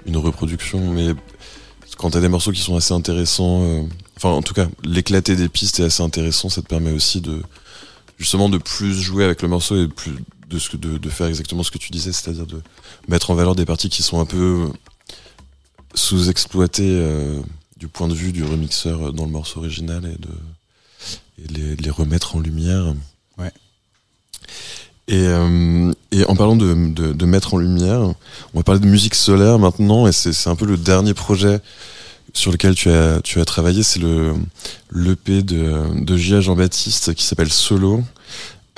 [0.05, 1.13] une reproduction, mais
[1.97, 3.83] quand t'as des morceaux qui sont assez intéressants, euh,
[4.15, 7.41] enfin en tout cas l'éclater des pistes est assez intéressant, ça te permet aussi de
[8.17, 10.13] justement de plus jouer avec le morceau et plus
[10.47, 12.61] de ce de, de faire exactement ce que tu disais, c'est-à-dire de
[13.07, 14.69] mettre en valeur des parties qui sont un peu
[15.93, 17.41] sous-exploitées euh,
[17.77, 20.29] du point de vue du remixeur dans le morceau original et de
[21.43, 22.93] et les, les remettre en lumière.
[23.37, 23.51] Ouais.
[25.07, 27.99] Et, euh, et en parlant de, mettre en lumière,
[28.53, 31.59] on va parler de musique solaire maintenant, et c'est un peu le dernier projet
[32.33, 34.33] sur lequel tu as, travaillé, c'est le
[34.91, 36.39] l'EP de, de J.A.
[36.39, 38.03] Jean-Baptiste qui s'appelle Solo,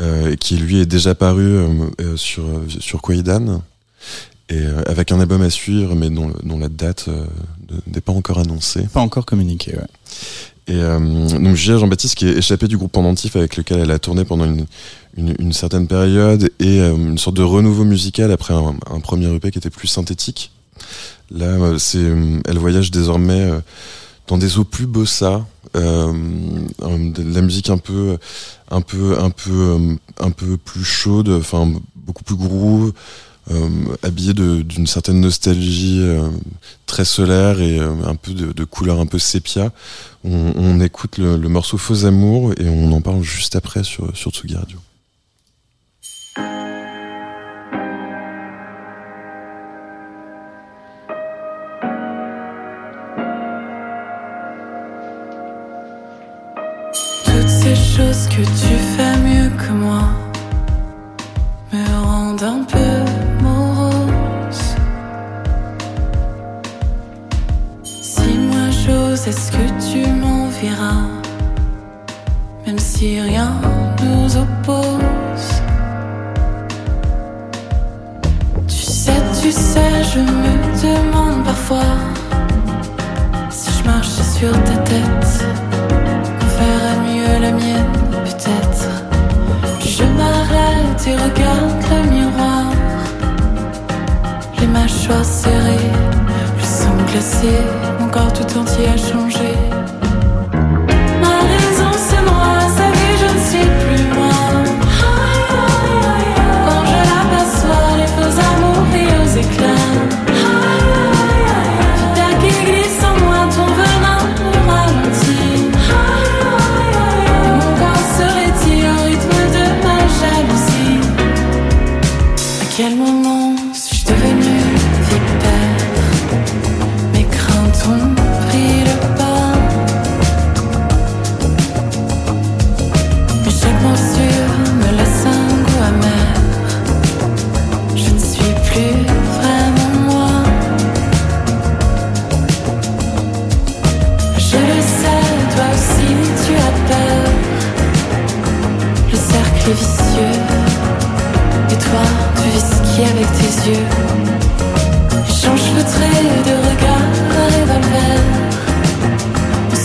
[0.02, 2.44] euh, et qui lui est déjà paru euh, sur,
[2.80, 3.62] sur Kwaidan,
[4.50, 7.10] et avec un album à suivre, mais dont, dont la date
[7.88, 8.88] n'est pas encore annoncée.
[8.92, 9.76] Pas encore communiqué.
[9.76, 9.88] Ouais.
[10.68, 11.78] Et euh, donc J.A.
[11.78, 14.66] Jean-Baptiste qui est échappé du groupe Pendentif avec lequel elle a tourné pendant une,
[15.18, 19.34] une, une certaine période et euh, une sorte de renouveau musical après un, un premier
[19.36, 20.52] EP qui était plus synthétique.
[21.32, 23.60] Là, euh, c'est, euh, elle voyage désormais euh,
[24.28, 25.46] dans des eaux plus bossa,
[25.76, 26.14] euh,
[26.80, 28.18] de la musique un peu,
[28.70, 32.94] un peu, un peu, un peu plus chaude, enfin beaucoup plus groove,
[33.52, 33.70] euh,
[34.04, 36.30] habillée de- d'une certaine nostalgie euh,
[36.86, 39.72] très solaire et euh, un peu de, couleur un peu sépia.
[40.24, 44.56] On, écoute le, morceau Faux Amour et on en parle juste après sur, sur Tsugi
[44.56, 44.78] Radio.
[58.30, 59.03] Toutes
[69.24, 71.08] j'ose, est-ce que tu m'enverras
[72.66, 73.52] Même si rien
[74.02, 75.50] nous oppose.
[78.68, 81.96] Tu sais, tu sais, je me demande parfois
[83.50, 85.46] si je marchais sur ta tête.
[86.42, 87.92] On ferait mieux la mienne,
[88.26, 88.90] peut-être.
[89.80, 92.66] Je m'arrête et regarde le miroir.
[94.60, 95.92] Les mâchoires serrées,
[96.58, 97.58] le sang glacé,
[98.14, 100.03] corps tout entier a changé.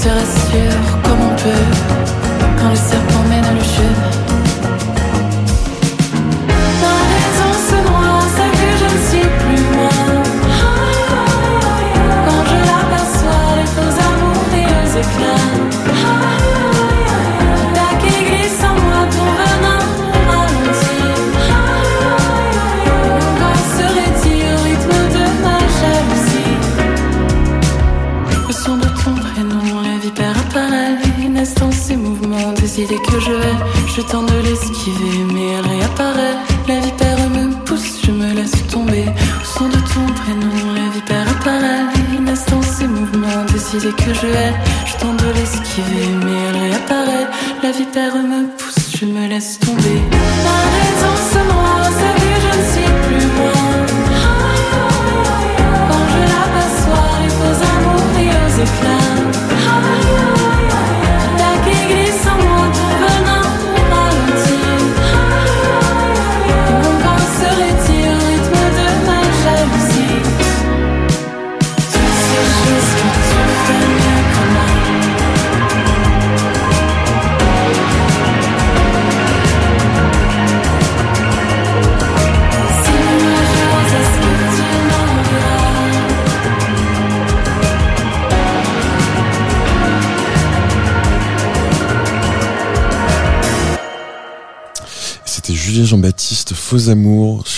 [0.02, 1.66] serais sûr comme on peut
[2.56, 3.07] quand le serpent
[47.78, 48.27] La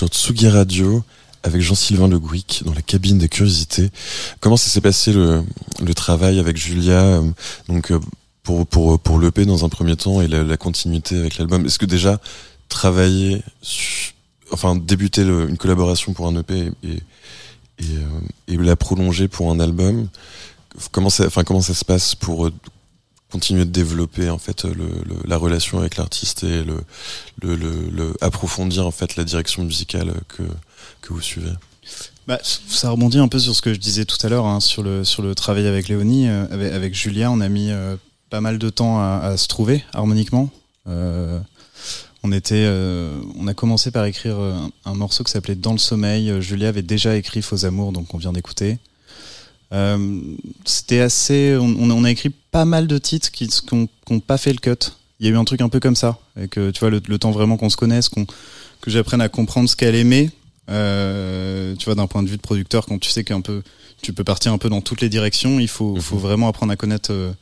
[0.01, 1.05] sur Tsugi Radio,
[1.43, 3.91] avec Jean-Sylvain Le Gouic, dans la cabine des curiosités.
[4.41, 5.45] Comment ça s'est passé le,
[5.95, 7.31] travail avec Julia, euh,
[7.69, 8.01] donc euh,
[8.43, 11.67] pour, pour, pour l'EP dans un premier temps et la, continuité avec l'album?
[11.67, 12.19] Est-ce que déjà,
[12.71, 13.43] travailler,
[14.53, 17.01] enfin débuter une collaboration pour un EP et, et,
[17.83, 20.09] euh, et la prolonger pour un album,
[20.93, 22.51] comment ça, enfin, comment ça se passe pour
[23.31, 24.67] continuer de développer en fait
[25.25, 26.65] la relation avec l'artiste et
[28.21, 31.53] approfondir en fait la direction musicale que vous suivez.
[32.27, 34.83] Bah, ça rebondit un peu sur ce que je disais tout à l'heure hein, sur
[34.85, 37.97] le travail avec Léonie, euh, avec, Julia, on a mis euh,
[38.29, 40.49] pas mal de temps à, se trouver harmoniquement.
[40.87, 41.41] Euh,
[42.23, 42.69] on était,
[43.37, 44.37] on a commencé par écrire
[44.85, 46.41] un, morceau qui s'appelait Dans le sommeil.
[46.41, 48.79] Julia avait déjà écrit Faux amours, donc on vient d'écouter.
[49.73, 50.21] Euh,
[50.65, 54.59] C'était assez, on, on a- écrit pas mal de titres qui n'ont pas fait le
[54.59, 54.91] cut.
[55.21, 57.01] Il y a eu un truc un peu comme ça, et que tu vois le,
[57.07, 60.31] le temps vraiment qu'on se connaisse, qu'on que j'apprenne à comprendre ce qu'elle aimait,
[60.71, 63.63] euh, tu vois, d'un point de vue de producteur, quand tu sais qu'un peu,
[64.03, 66.77] tu peux partir un peu dans toutes les directions, il faut, faut vraiment apprendre à
[66.77, 67.33] connaître euh,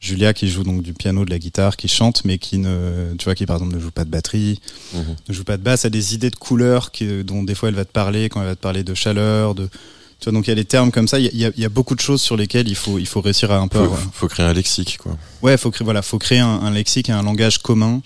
[0.00, 3.24] Julia qui joue donc du piano, de la guitare, qui chante, mais qui ne, tu
[3.24, 4.60] vois, qui par exemple ne joue pas de batterie,
[4.94, 5.16] Mhm.
[5.28, 7.74] ne joue pas de basse, a des idées de couleurs qui, dont des fois elle
[7.74, 9.68] va te parler quand elle va te parler de chaleur, de,
[10.24, 11.94] tu vois, donc il y a des termes comme ça, il y y, a, beaucoup
[11.94, 13.78] de choses sur lesquelles il faut, il faut réussir à un peu.
[13.78, 15.16] Faut, avoir- faut créer un lexique quoi.
[15.42, 18.00] Ouais, faut créer, voilà, faut créer un, un lexique et un langage commun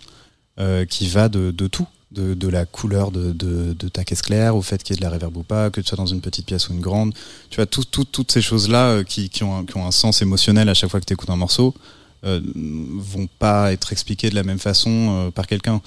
[0.59, 4.23] euh, qui va de, de tout, de, de la couleur de, de, de ta caisse
[4.23, 6.07] claire, au fait qu'il y ait de la reverb ou pas, que tu sois dans
[6.07, 7.15] une petite pièce ou une grande.
[7.51, 9.93] Tu vois, tout, tout- toutes ces choses-là euh, qui, qui, ont un, qui ont un
[9.93, 11.75] sens émotionnel à chaque fois que tu écoutes un morceau
[12.25, 15.81] euh, vont pas être expliquées de la même façon euh, par quelqu'un.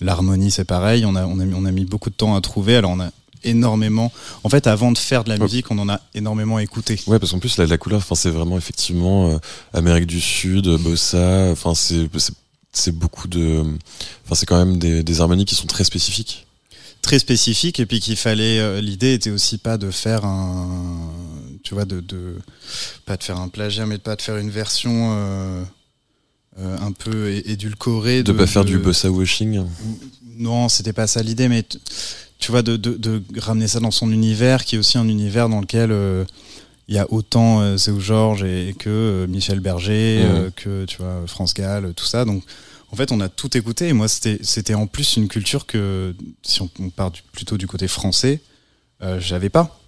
[0.00, 1.04] L'harmonie, c'est pareil.
[1.04, 2.76] On a, on, a mis, on a mis beaucoup de temps à trouver.
[2.76, 3.10] Alors, on a
[3.44, 4.12] énormément.
[4.42, 7.00] En fait, avant de faire de la musique, on en a énormément écouté.
[7.06, 9.38] Ouais, parce qu'en plus la, la couleur, c'est vraiment effectivement euh,
[9.72, 13.62] Amérique du Sud, bossa, enfin c'est beaucoup de,
[14.24, 16.46] enfin c'est quand même des, des harmonies qui sont très spécifiques.
[17.02, 20.68] très spécifique et puis qu'il fallait euh, l'idée était aussi pas de faire un
[21.62, 22.36] tu vois de, de
[23.06, 25.62] pas de faire un plagiat mais de pas de faire une version euh,
[26.58, 29.62] euh, un peu édulcorée De, pas faire du bossa washing.
[30.38, 31.64] non c'était pas ça l'idée mais
[32.44, 35.48] tu, vois de, de, de ramener ça dans son univers qui est aussi un univers
[35.48, 36.24] dans lequel euh,
[36.88, 40.98] il y a autant euh, Zéo Georges et, que euh, Michel Berger, euh, que tu
[40.98, 42.26] vois France Gall, tout ça.
[42.26, 42.42] Donc
[42.92, 43.88] en fait, on a tout écouté.
[43.88, 47.66] Et moi, c'était en plus une culture que si on, on part du- plutôt du
[47.66, 48.40] côté français,
[49.18, 49.78] j'avais pas.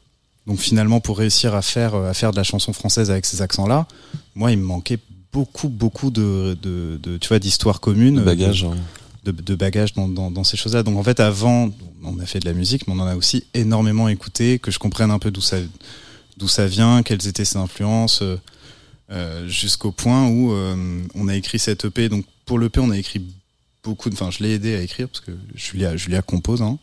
[0.47, 3.87] Donc finalement, pour réussir à faire à faire de la chanson française avec ces accents-là,
[4.35, 4.99] moi, il me manquait
[5.33, 8.66] beaucoup beaucoup de, de, de tu vois d'histoires communes, Le bagage.
[9.32, 10.82] De, bagages dans, ces choses-là.
[10.82, 11.70] Donc en fait, avant,
[12.03, 14.78] on a fait de la musique, mais on en a aussi énormément écouté, que je
[14.78, 15.57] comprenne un peu d'où ça,
[16.36, 18.36] d'où ça vient, quelles étaient ses influences, euh,
[19.11, 22.09] euh, jusqu'au point où euh, on a écrit cette EP.
[22.09, 23.23] Donc pour l'EP, on a écrit
[23.82, 24.11] beaucoup.
[24.12, 26.62] Enfin, je l'ai aidé à écrire, parce que Julia, Julia compose.
[26.62, 26.78] Hein.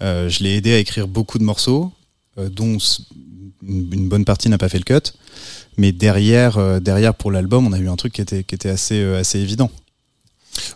[0.00, 1.92] Je l'ai aidé à écrire beaucoup de morceaux,
[2.38, 2.78] dont
[3.62, 5.12] une, bonne partie n'a pas fait le cut.
[5.76, 9.70] Mais derrière, derrière pour l'album, on a eu un truc qui était, assez évident.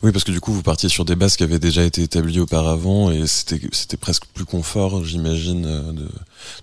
[0.03, 2.41] Oui, parce que du coup, vous partiez sur des bases qui avaient déjà été établies
[2.41, 6.09] auparavant et c'était presque plus confort, j'imagine, euh, de,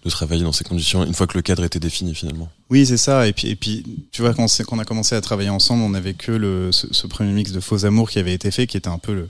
[0.03, 2.49] de travailler dans ces conditions une fois que le cadre était défini finalement.
[2.69, 3.27] Oui, c'est ça.
[3.27, 6.13] Et puis, et puis, tu vois, quand, on a commencé à travailler ensemble, on n'avait
[6.13, 8.97] que le, ce, premier mix de Faux Amour qui avait été fait, qui était un
[8.97, 9.29] peu le,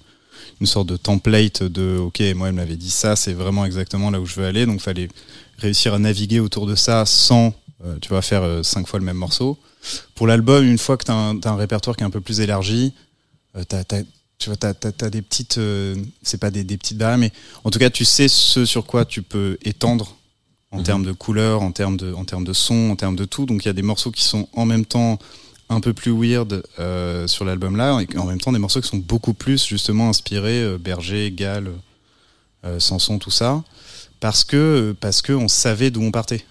[0.60, 4.22] une sorte de template de OK, moi, elle m'avait dit ça, c'est vraiment exactement là
[4.22, 4.66] où je veux aller.
[4.66, 5.10] Donc, fallait
[5.58, 7.54] réussir à naviguer autour de ça sans,
[7.86, 9.58] euh, tu vois, faire euh, cinq fois le même morceau.
[10.14, 12.94] Pour l'album, une fois que tu as, un répertoire qui est un peu plus élargi,
[13.56, 14.04] euh, t'as- t'as-
[14.38, 17.32] tu vois, t'as, t'as- t'as des petites, euh, c'est pas des, des petites barrières, mais
[17.64, 20.18] en tout cas, tu sais ce sur quoi tu peux étendre
[20.72, 20.84] en Mhm.
[20.84, 23.46] termes de couleurs, en termes de, en termes de son, en termes de tout.
[23.46, 25.20] Donc il y a des morceaux qui sont en même temps
[25.70, 28.88] un peu plus weird euh, sur l'album là, et en même temps des morceaux qui
[28.90, 31.72] sont beaucoup plus justement inspirés euh, Berger, Gall,
[32.80, 33.64] Sanson, tout ça,
[34.20, 36.46] parce que parce que on savait d'où on partait.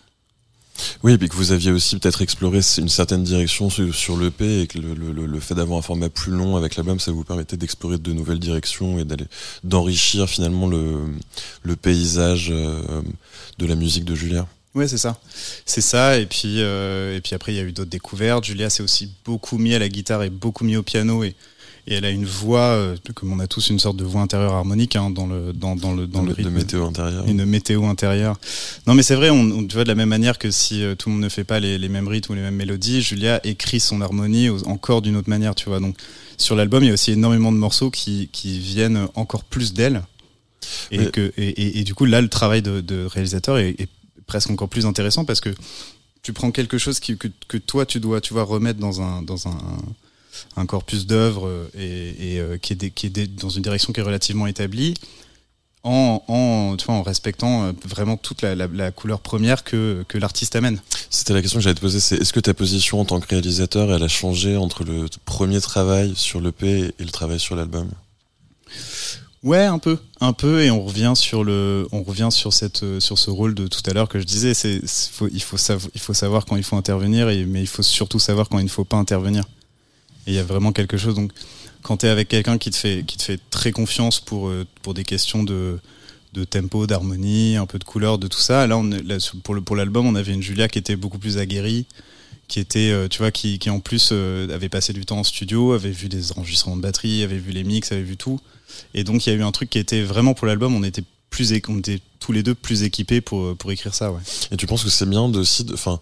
[1.02, 4.66] Oui, et puis que vous aviez aussi peut-être exploré une certaine direction sur, l'EP et
[4.66, 7.98] que le, le, fait d'avoir un format plus long avec l'album, ça vous permettait d'explorer
[7.98, 9.26] de nouvelles directions et d'aller
[9.64, 13.02] d'enrichir finalement le, paysage euh,
[13.58, 14.46] de la musique de Julia.
[14.74, 15.18] Ouais, c'est ça.
[15.66, 16.18] C'est ça.
[16.18, 18.44] Et puis, euh, et puis après, il y a eu d'autres découvertes.
[18.44, 21.24] Julia s'est aussi beaucoup mis à la guitare et beaucoup mis au piano.
[21.24, 21.34] Et,
[21.86, 24.52] et elle a une voix, euh, comme on a tous une sorte de voix intérieure
[24.54, 26.50] harmonique hein, dans le dans, dans le dans le rythme.
[26.50, 27.26] météo intérieur.
[27.26, 28.38] Une météo intérieure.
[28.86, 29.30] Non, mais c'est vrai.
[29.30, 31.28] On, on- tu vois de la même manière que si euh, tout le monde ne
[31.28, 35.02] fait pas les, les mêmes rythmes ou les mêmes mélodies, Julia écrit son harmonie encore
[35.02, 35.54] d'une autre manière.
[35.54, 35.80] Tu vois.
[35.80, 35.96] Donc
[36.36, 40.02] sur l'album, il y a aussi énormément de morceaux qui qui viennent encore plus d'elle.
[40.90, 43.70] Et, Mais- que, et, et- et du coup, là, le travail de, de réalisateur est,
[43.80, 43.88] est
[44.26, 45.50] presque encore plus intéressant parce que
[46.22, 49.22] tu prends quelque chose qui, que, que toi, tu dois, tu vas remettre dans un,
[49.22, 49.56] dans un,
[50.56, 53.62] un corpus d'œuvres euh, et, et, euh, qui est, des- qui est des- dans une
[53.62, 54.94] direction qui est relativement établie
[55.82, 60.04] en, en, tu vois, en respectant euh, vraiment toute la, la, la couleur première que,
[60.08, 60.80] que l'artiste amène.
[61.08, 63.28] C'était la question que j'allais te poser, c'est est-ce que ta position en tant que
[63.28, 67.88] réalisateur, elle a changé entre le premier travail sur l'EP et le travail sur l'album?
[69.42, 73.18] Ouais, un peu, un peu, et on revient sur le, on revient sur cette, sur
[73.18, 74.52] ce rôle de tout à l'heure que je disais.
[74.52, 77.62] C'est, c'est- faut, il faut savoir, il faut savoir quand il faut intervenir, et, mais
[77.62, 79.44] il faut surtout savoir quand il ne faut pas intervenir.
[80.26, 81.14] Il y a vraiment quelque chose.
[81.14, 81.32] Donc,
[81.82, 84.66] quand tu es avec quelqu'un qui te fait, qui te fait très confiance pour, euh,
[84.82, 85.78] pour des questions de,
[86.34, 88.66] de tempo, d'harmonie, un peu de couleur, de tout ça.
[88.66, 88.80] Là,
[89.42, 91.86] pour le, pour l'album, on avait une Julia qui était beaucoup plus aguerrie,
[92.48, 95.24] qui était, euh, tu vois, qui, qui en plus euh, avait passé du temps en
[95.24, 98.40] studio, avait vu des enregistrements de batterie, avait vu les mix, avait vu tout.
[98.94, 101.04] Et donc, il y a eu un truc qui était vraiment pour l'album, on était
[101.30, 101.52] plus,
[102.18, 104.12] tous les deux plus équipés pour, pour écrire ça.
[104.52, 105.98] Et tu penses que c'est bien de, de, enfin, de,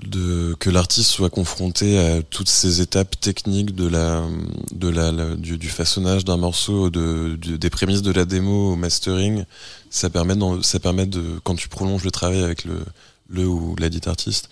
[0.00, 4.24] que l'artiste soit confronté à toutes ces étapes techniques de la,
[4.72, 8.72] de la, la- du, du façonnage d'un morceau, de, du- des prémices de la démo
[8.72, 9.44] au mastering.
[9.90, 12.78] Ça permet, dans, ça permet de, quand tu prolonges le travail avec le,
[13.28, 14.50] le ou la dite artiste,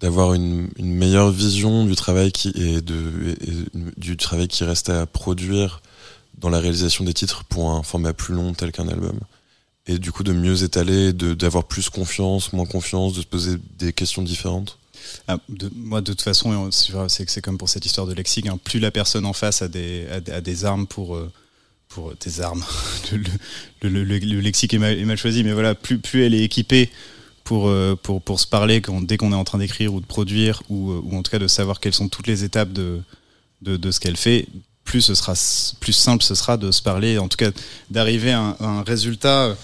[0.00, 3.36] d'avoir une, une meilleure vision du travail qui est de,
[3.96, 5.82] du travail qui reste à produire
[6.38, 9.18] dans la réalisation des titres pour un format plus long tel qu'un album
[9.88, 13.92] et du coup de mieux étaler, d'avoir plus confiance, moins confiance, de se poser des
[13.92, 14.78] questions différentes?
[15.26, 18.46] Ah, de, moi, de toute façon, c'est comme pour cette histoire de lexique.
[18.46, 21.30] hein, plus la personne en face a des, a, des- armes pour, euh,
[21.88, 22.64] pour des armes.
[23.12, 23.18] le,
[23.82, 26.90] le, le, le- le lexique est mal, choisi, mais voilà, plus, plus elle est équipée
[27.44, 30.62] pour, euh, pour, pour se parler dès qu'on est en train d'écrire ou de produire,
[30.68, 33.00] ou, euh, en tout cas de savoir quelles sont toutes les étapes de,
[33.62, 34.46] de ce qu'elle fait,
[34.88, 35.34] plus ce sera
[35.80, 37.50] plus simple ce sera de se parler, en tout cas
[37.90, 39.54] d'arriver à, un- résultat.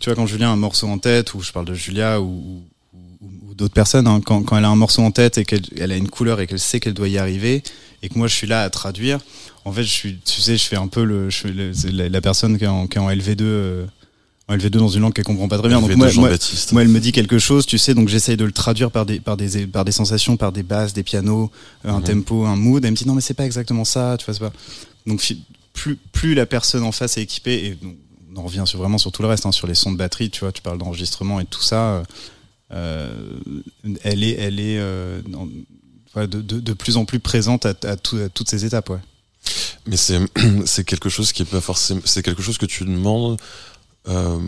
[0.00, 2.62] Tu vois, quand Julien a un morceau en tête, ou je parle de Julia, ou,
[3.54, 6.10] d'autres personnes, hein, quand, elle a un morceau en tête et qu'elle elle a une
[6.10, 7.62] couleur et qu'elle sait qu'elle doit y arriver,
[8.02, 9.18] et que moi je suis là à traduire,
[9.64, 11.28] en fait, je suis, tu sais, je fais un peu le,
[12.08, 13.86] la, personne qui est en, qui est en LV2, euh,
[14.48, 15.80] en LV2 dans une langue qu'elle comprend pas très bien.
[15.80, 16.30] Donc moi, moi,
[16.72, 19.18] moi, elle me dit quelque chose, tu sais, donc j'essaye de le traduire par des,
[19.18, 21.50] par des, par des sensations, par des basses, des pianos,
[21.84, 22.04] euh, un Mhm.
[22.04, 22.84] tempo, un mood.
[22.84, 24.56] Elle me dit non, mais c'est pas exactement ça, tu vois, pas.
[25.06, 25.20] Donc,
[25.72, 27.96] plus, plus la personne en face est équipée, et donc,
[28.34, 30.30] on en revient sur, vraiment sur tout le reste, hein, sur les sons de batterie,
[30.30, 32.02] tu vois, tu parles d'enregistrement et tout ça, euh,
[32.72, 33.10] euh,
[34.04, 35.48] elle est, elle est euh, dans-
[36.12, 38.90] voilà, de, de, de plus en plus présente à, à, tout- à toutes ces étapes,
[38.90, 38.98] ouais.
[39.86, 43.38] Mais c'est quelque chose qui est pas forcément c'est quelque chose que tu demandes
[44.08, 44.38] euh,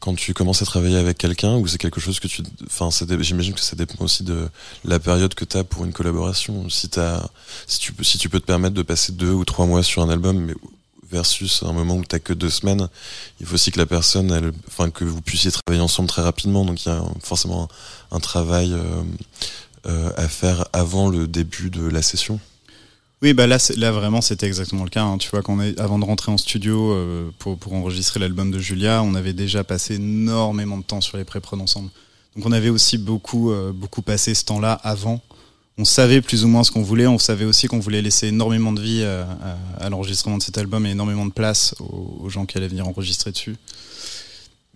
[0.00, 2.90] quand tu commences à travailler avec quelqu'un ou c'est quelque chose que tu enfin
[3.20, 4.48] j'imagine que ça dépend aussi de
[4.84, 6.68] la période que tu as pour une collaboration.
[6.68, 7.26] Si t'as
[7.66, 10.02] si tu peux si tu peux te permettre de passer deux ou trois mois sur
[10.02, 10.54] un album mais
[11.10, 12.88] versus un moment où t'as que deux semaines
[13.40, 16.64] il faut aussi que la personne elle enfin que vous puissiez travailler ensemble très rapidement.
[16.64, 17.70] Donc il y a forcément
[18.10, 19.02] un, un travail euh,
[19.86, 22.38] euh, à faire avant le début de la session
[23.26, 25.02] Oui, bah là, là vraiment, c'était exactement le cas.
[25.02, 25.18] hein.
[25.18, 28.60] Tu vois, qu'on est, avant de rentrer en studio euh, pour, pour enregistrer l'album de
[28.60, 31.90] Julia, on avait déjà passé énormément de temps sur les pré-prod ensemble.
[32.36, 35.20] Donc, on avait aussi beaucoup, euh, beaucoup passé ce temps-là avant.
[35.76, 37.08] On savait plus ou moins ce qu'on voulait.
[37.08, 39.26] On savait aussi qu'on voulait laisser énormément de vie à,
[39.80, 43.32] à- l'enregistrement de cet album et énormément de place aux, gens qui allaient venir enregistrer
[43.32, 43.56] dessus.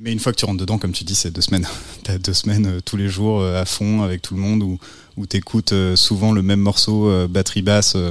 [0.00, 1.68] Mais une fois que tu rentres dedans, comme tu dis, c'est deux semaines.
[2.02, 4.80] T'as deux semaines euh, tous les jours euh, à fond avec tout le monde où,
[5.16, 8.10] où t'écoutes euh, souvent le même morceau euh, batterie basse euh,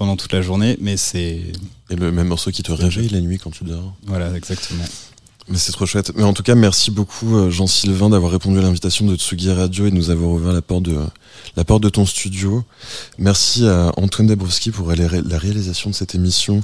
[0.00, 0.78] pendant toute la journée.
[0.80, 1.42] Mais c'est
[1.90, 4.84] et le même morceau qui te réveille la nuit quand tu dors voilà exactement.
[5.48, 6.12] Mais c'est trop chouette.
[6.16, 9.86] Mais en tout cas, merci beaucoup euh, Jean-Sylvain d'avoir répondu à l'invitation de Tsugi Radio
[9.86, 10.96] et de nous avoir ouvert la porte de
[11.56, 12.64] la porte de ton studio.
[13.18, 16.62] Merci à Antoine Dabrowski pour la, ré- la réalisation de cette émission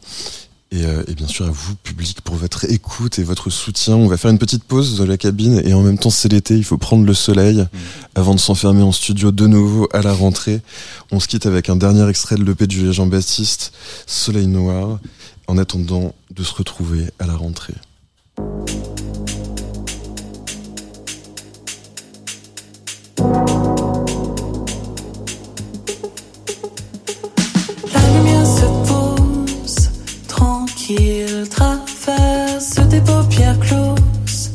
[0.73, 3.95] Et, euh, et bien sûr à vous, public, pour votre écoute et votre soutien.
[3.95, 6.57] On va faire une petite pause dans la cabine et en même temps c'est l'été,
[6.57, 7.65] il faut prendre le soleil
[8.17, 10.61] avant de s'enfermer en studio de nouveau à la rentrée.
[11.13, 13.73] On se quitte avec un dernier extrait de l'EP de Julien Jean-Baptiste,
[14.07, 14.99] Soleil Noir,
[15.47, 17.75] en attendant de se retrouver à la rentrée.
[30.87, 34.51] Tranquille, traverse tes paupières closes.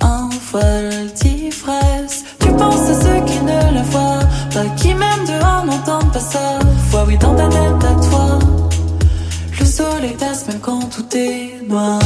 [0.00, 2.24] Un voile d'ivresse.
[2.40, 4.20] Tu penses à ceux qui ne la voient
[4.52, 6.58] pas, qui même dehors n'entendent pas sa
[6.90, 7.04] voix.
[7.06, 8.38] Oui, dans ta tête à toi,
[9.58, 12.00] le soleil passe même quand tout est noir.